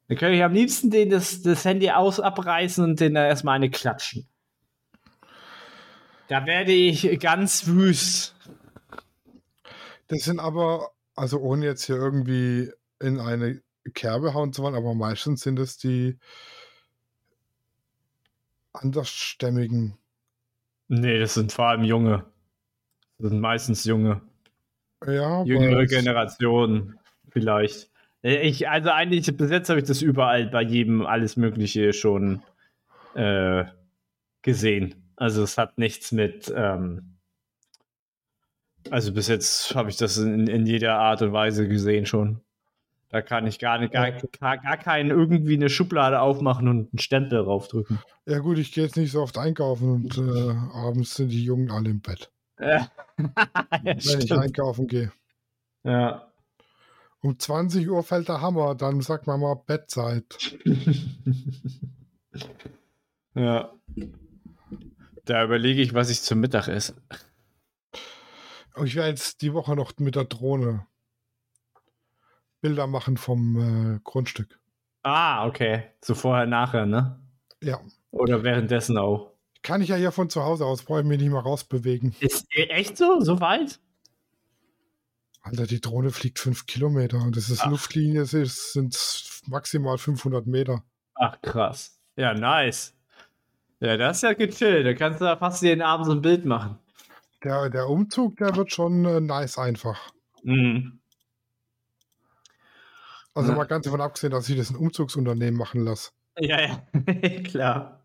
[0.08, 3.56] Dann könnte ich am liebsten den das, das Handy aus abreißen und den da erstmal
[3.56, 4.26] eine klatschen.
[6.28, 8.34] Da werde ich ganz wüst.
[10.10, 13.62] Das sind aber, also ohne jetzt hier irgendwie in eine
[13.94, 16.18] Kerbe hauen zu wollen, aber meistens sind es die
[18.72, 19.96] andersstämmigen.
[20.88, 22.24] Nee, das sind vor allem Junge.
[23.18, 24.20] Das sind meistens Junge.
[25.06, 26.98] Ja, Jüngere Generationen
[27.30, 27.88] vielleicht.
[28.22, 32.42] Äh, Ich, also eigentlich, bis jetzt habe ich das überall bei jedem alles Mögliche schon
[33.14, 33.64] äh,
[34.42, 35.12] gesehen.
[35.14, 37.19] Also es hat nichts mit, ähm,
[38.90, 42.40] also bis jetzt habe ich das in, in jeder Art und Weise gesehen schon.
[43.10, 46.98] Da kann ich gar nicht, gar, gar, gar keinen irgendwie eine Schublade aufmachen und einen
[47.00, 47.98] Stempel draufdrücken.
[48.24, 51.72] Ja gut, ich gehe jetzt nicht so oft einkaufen und äh, abends sind die Jungen
[51.72, 52.88] alle im Bett, Ja,
[53.82, 54.32] wenn ich stimmt.
[54.32, 55.12] einkaufen gehe.
[55.84, 56.26] ja.
[57.22, 60.56] Um 20 Uhr fällt der Hammer, dann sagt man mal Bettzeit.
[63.34, 63.70] ja.
[65.26, 66.94] Da überlege ich, was ich zum Mittag esse.
[68.80, 70.86] Und ich werde jetzt die Woche noch mit der Drohne
[72.62, 74.58] Bilder machen vom äh, Grundstück.
[75.02, 75.82] Ah, okay.
[76.02, 77.20] So vorher, nachher, ne?
[77.62, 77.78] Ja.
[78.10, 79.34] Oder währenddessen auch.
[79.60, 82.16] Kann ich ja hier von zu Hause aus, brauche ich mich nicht mal rausbewegen.
[82.20, 83.20] Ist echt so?
[83.20, 83.78] So weit?
[85.42, 87.70] Alter, die Drohne fliegt fünf Kilometer und das ist Ach.
[87.70, 88.96] Luftlinie, es ist, sind
[89.46, 90.84] maximal 500 Meter.
[91.16, 92.00] Ach, krass.
[92.16, 92.94] Ja, nice.
[93.80, 94.86] Ja, das ist ja gechillt.
[94.86, 96.78] Da kannst du da fast jeden Abend so ein Bild machen.
[97.42, 100.12] Der, der Umzug, der wird schon äh, nice einfach.
[100.42, 101.00] Mhm.
[103.34, 103.56] Also Ja.
[103.56, 106.10] mal ganz davon abgesehen, dass ich das ein Umzugsunternehmen machen lasse.
[106.38, 106.82] Ja, ja.
[107.44, 108.04] Klar.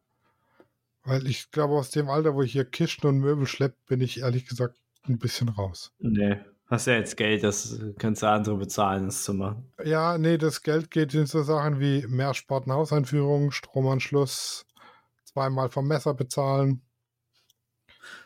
[1.04, 4.20] Weil ich glaube, aus dem Alter, wo ich hier Kisten und Möbel schleppe, bin ich
[4.22, 4.78] ehrlich gesagt
[5.08, 5.92] ein bisschen raus.
[6.00, 6.38] Nee.
[6.68, 9.72] Hast ja jetzt Geld, das kannst du andere bezahlen, das machen.
[9.84, 14.66] Ja, nee, das Geld geht in so Sachen wie Mehrspartenhauseinführung, Stromanschluss,
[15.26, 16.82] zweimal vom Messer bezahlen.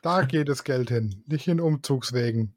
[0.01, 2.55] Da geht das Geld hin, nicht in Umzugswegen.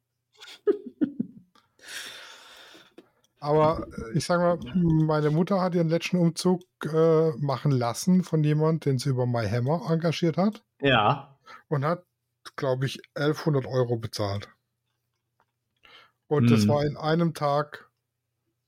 [3.40, 8.44] Aber äh, ich sag mal, meine Mutter hat ihren letzten Umzug äh, machen lassen von
[8.44, 11.36] jemand, den sie über MyHammer engagiert hat Ja.
[11.68, 12.04] und hat,
[12.54, 14.48] glaube ich, 1100 Euro bezahlt.
[16.28, 16.68] Und das Hm.
[16.68, 17.90] war in einem Tag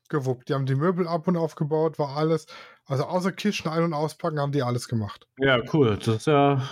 [0.09, 0.49] gewuppt.
[0.49, 2.47] Die haben die Möbel ab und aufgebaut, war alles.
[2.85, 5.27] Also außer Kisten ein- und auspacken haben die alles gemacht.
[5.39, 5.97] Ja, cool.
[5.97, 6.63] Das ist ja.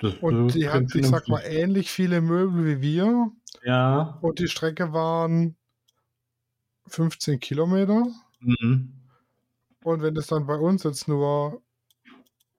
[0.00, 3.30] Das Und die hat, klingt ich sag mal, ähnlich viele Möbel wie wir.
[3.64, 4.18] Ja.
[4.20, 5.56] Und die Strecke waren
[6.86, 8.06] 15 Kilometer.
[8.40, 8.92] Mhm.
[9.82, 11.62] Und wenn das dann bei uns jetzt nur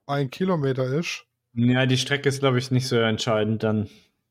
[0.06, 1.24] ein Kilometer ist,
[1.54, 3.88] Ja, die Strecke ist, glaube ich, nicht so entscheidend dann.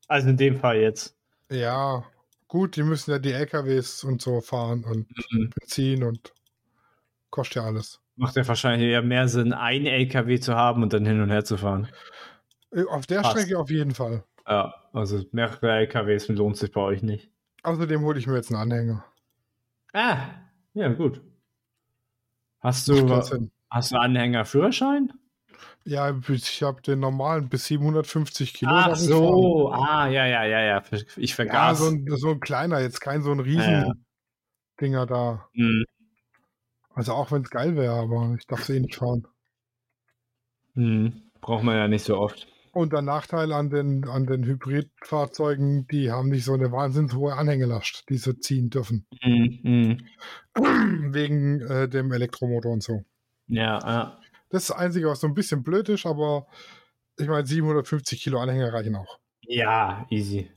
[0.08, 1.16] Also in dem Fall jetzt.
[1.50, 2.04] ja,
[2.48, 5.50] gut, die müssen ja die LKWs und so fahren und Mhm.
[5.50, 6.32] Benzin und
[7.30, 8.00] kostet ja alles.
[8.16, 11.44] Macht ja wahrscheinlich eher mehr Sinn, ein LKW zu haben und dann hin und her
[11.44, 11.88] zu fahren.
[12.72, 13.40] Äh, Auf der Passt.
[13.40, 14.24] Strecke auf jeden Fall.
[14.46, 17.30] Ja, also mehrere LKWs lohnt sich bei euch nicht.
[17.62, 19.04] Außerdem hole ich mir jetzt einen Anhänger.
[19.92, 20.18] Ah,
[20.74, 21.20] ja, gut.
[22.60, 23.50] Hast du, Sinn.
[23.70, 25.12] hast du Anhängerführerschein?
[25.84, 28.70] Ja, ich habe den normalen bis 750 Kilo.
[28.72, 30.82] Ach so, ah, ja, ja, ja, ja.
[31.16, 31.78] Ich Ja, vergaß.
[31.78, 33.92] so ein, so ein kleiner, jetzt kein so ein riesen Ja, ja.
[34.80, 35.48] Dinger da.
[35.54, 35.84] Hm,
[36.94, 39.26] Also auch wenn es geil wäre, aber ich darf es eh nicht fahren.
[40.74, 42.46] hm, braucht man ja nicht so oft.
[42.72, 47.34] Und der Nachteil an den, an den Hybridfahrzeugen, die haben nicht so eine wahnsinnig hohe
[47.34, 49.06] Anhängelast, die sie ziehen dürfen.
[49.20, 49.98] Hm,
[50.54, 51.12] hm.
[51.12, 53.04] Wegen äh, dem Elektromotor und so.
[53.48, 54.20] Ja, ja.
[54.50, 56.46] Das ist das Einzige, was so ein bisschen blöd ist, aber
[57.18, 59.18] ich meine, 750 Kilo Anhänger reichen auch.
[59.42, 60.50] Ja, easy.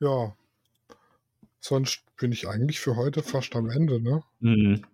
[0.00, 0.36] Ja.
[1.60, 4.22] Sonst bin ich eigentlich für heute fast am Ende, ne?
[4.40, 4.84] Hm.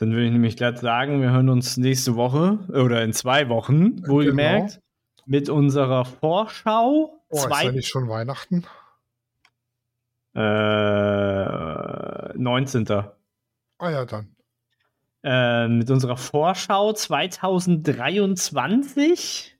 [0.00, 4.02] Dann würde ich nämlich gleich sagen, wir hören uns nächste Woche oder in zwei Wochen,
[4.08, 4.80] wohlgemerkt,
[5.26, 7.20] mit unserer Vorschau.
[7.28, 8.64] Oh, ist zwei, ja nicht schon Weihnachten?
[10.34, 12.88] äh, 19.
[12.88, 13.12] Ah
[13.90, 14.34] ja, dann.
[15.22, 19.58] Äh, mit unserer Vorschau 2023.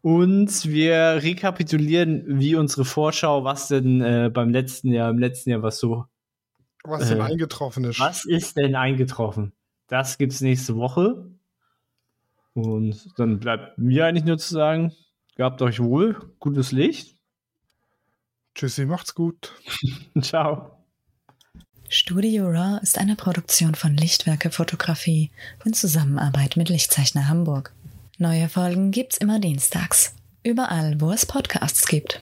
[0.00, 5.62] Und wir rekapitulieren, wie unsere Vorschau, was denn äh, beim letzten Jahr, im letzten Jahr
[5.62, 6.06] was so,
[6.84, 8.00] Was denn Äh, eingetroffen ist.
[8.00, 9.52] was ist denn eingetroffen?
[9.88, 11.30] Das gibt's nächste Woche.
[12.54, 14.92] Und dann bleibt mir eigentlich nur zu sagen,
[15.36, 17.16] gehabt euch wohl, gutes Licht.
[18.54, 19.52] Tschüssi, macht's gut.
[20.20, 20.76] Ciao.
[21.88, 25.30] Studio Raw ist eine Produktion von Lichtwerke Fotografie
[25.64, 27.72] in Zusammenarbeit mit Lichtzeichner Hamburg.
[28.18, 30.14] Neue Folgen gibt's immer dienstags.
[30.42, 32.20] Überall, wo es Podcasts gibt.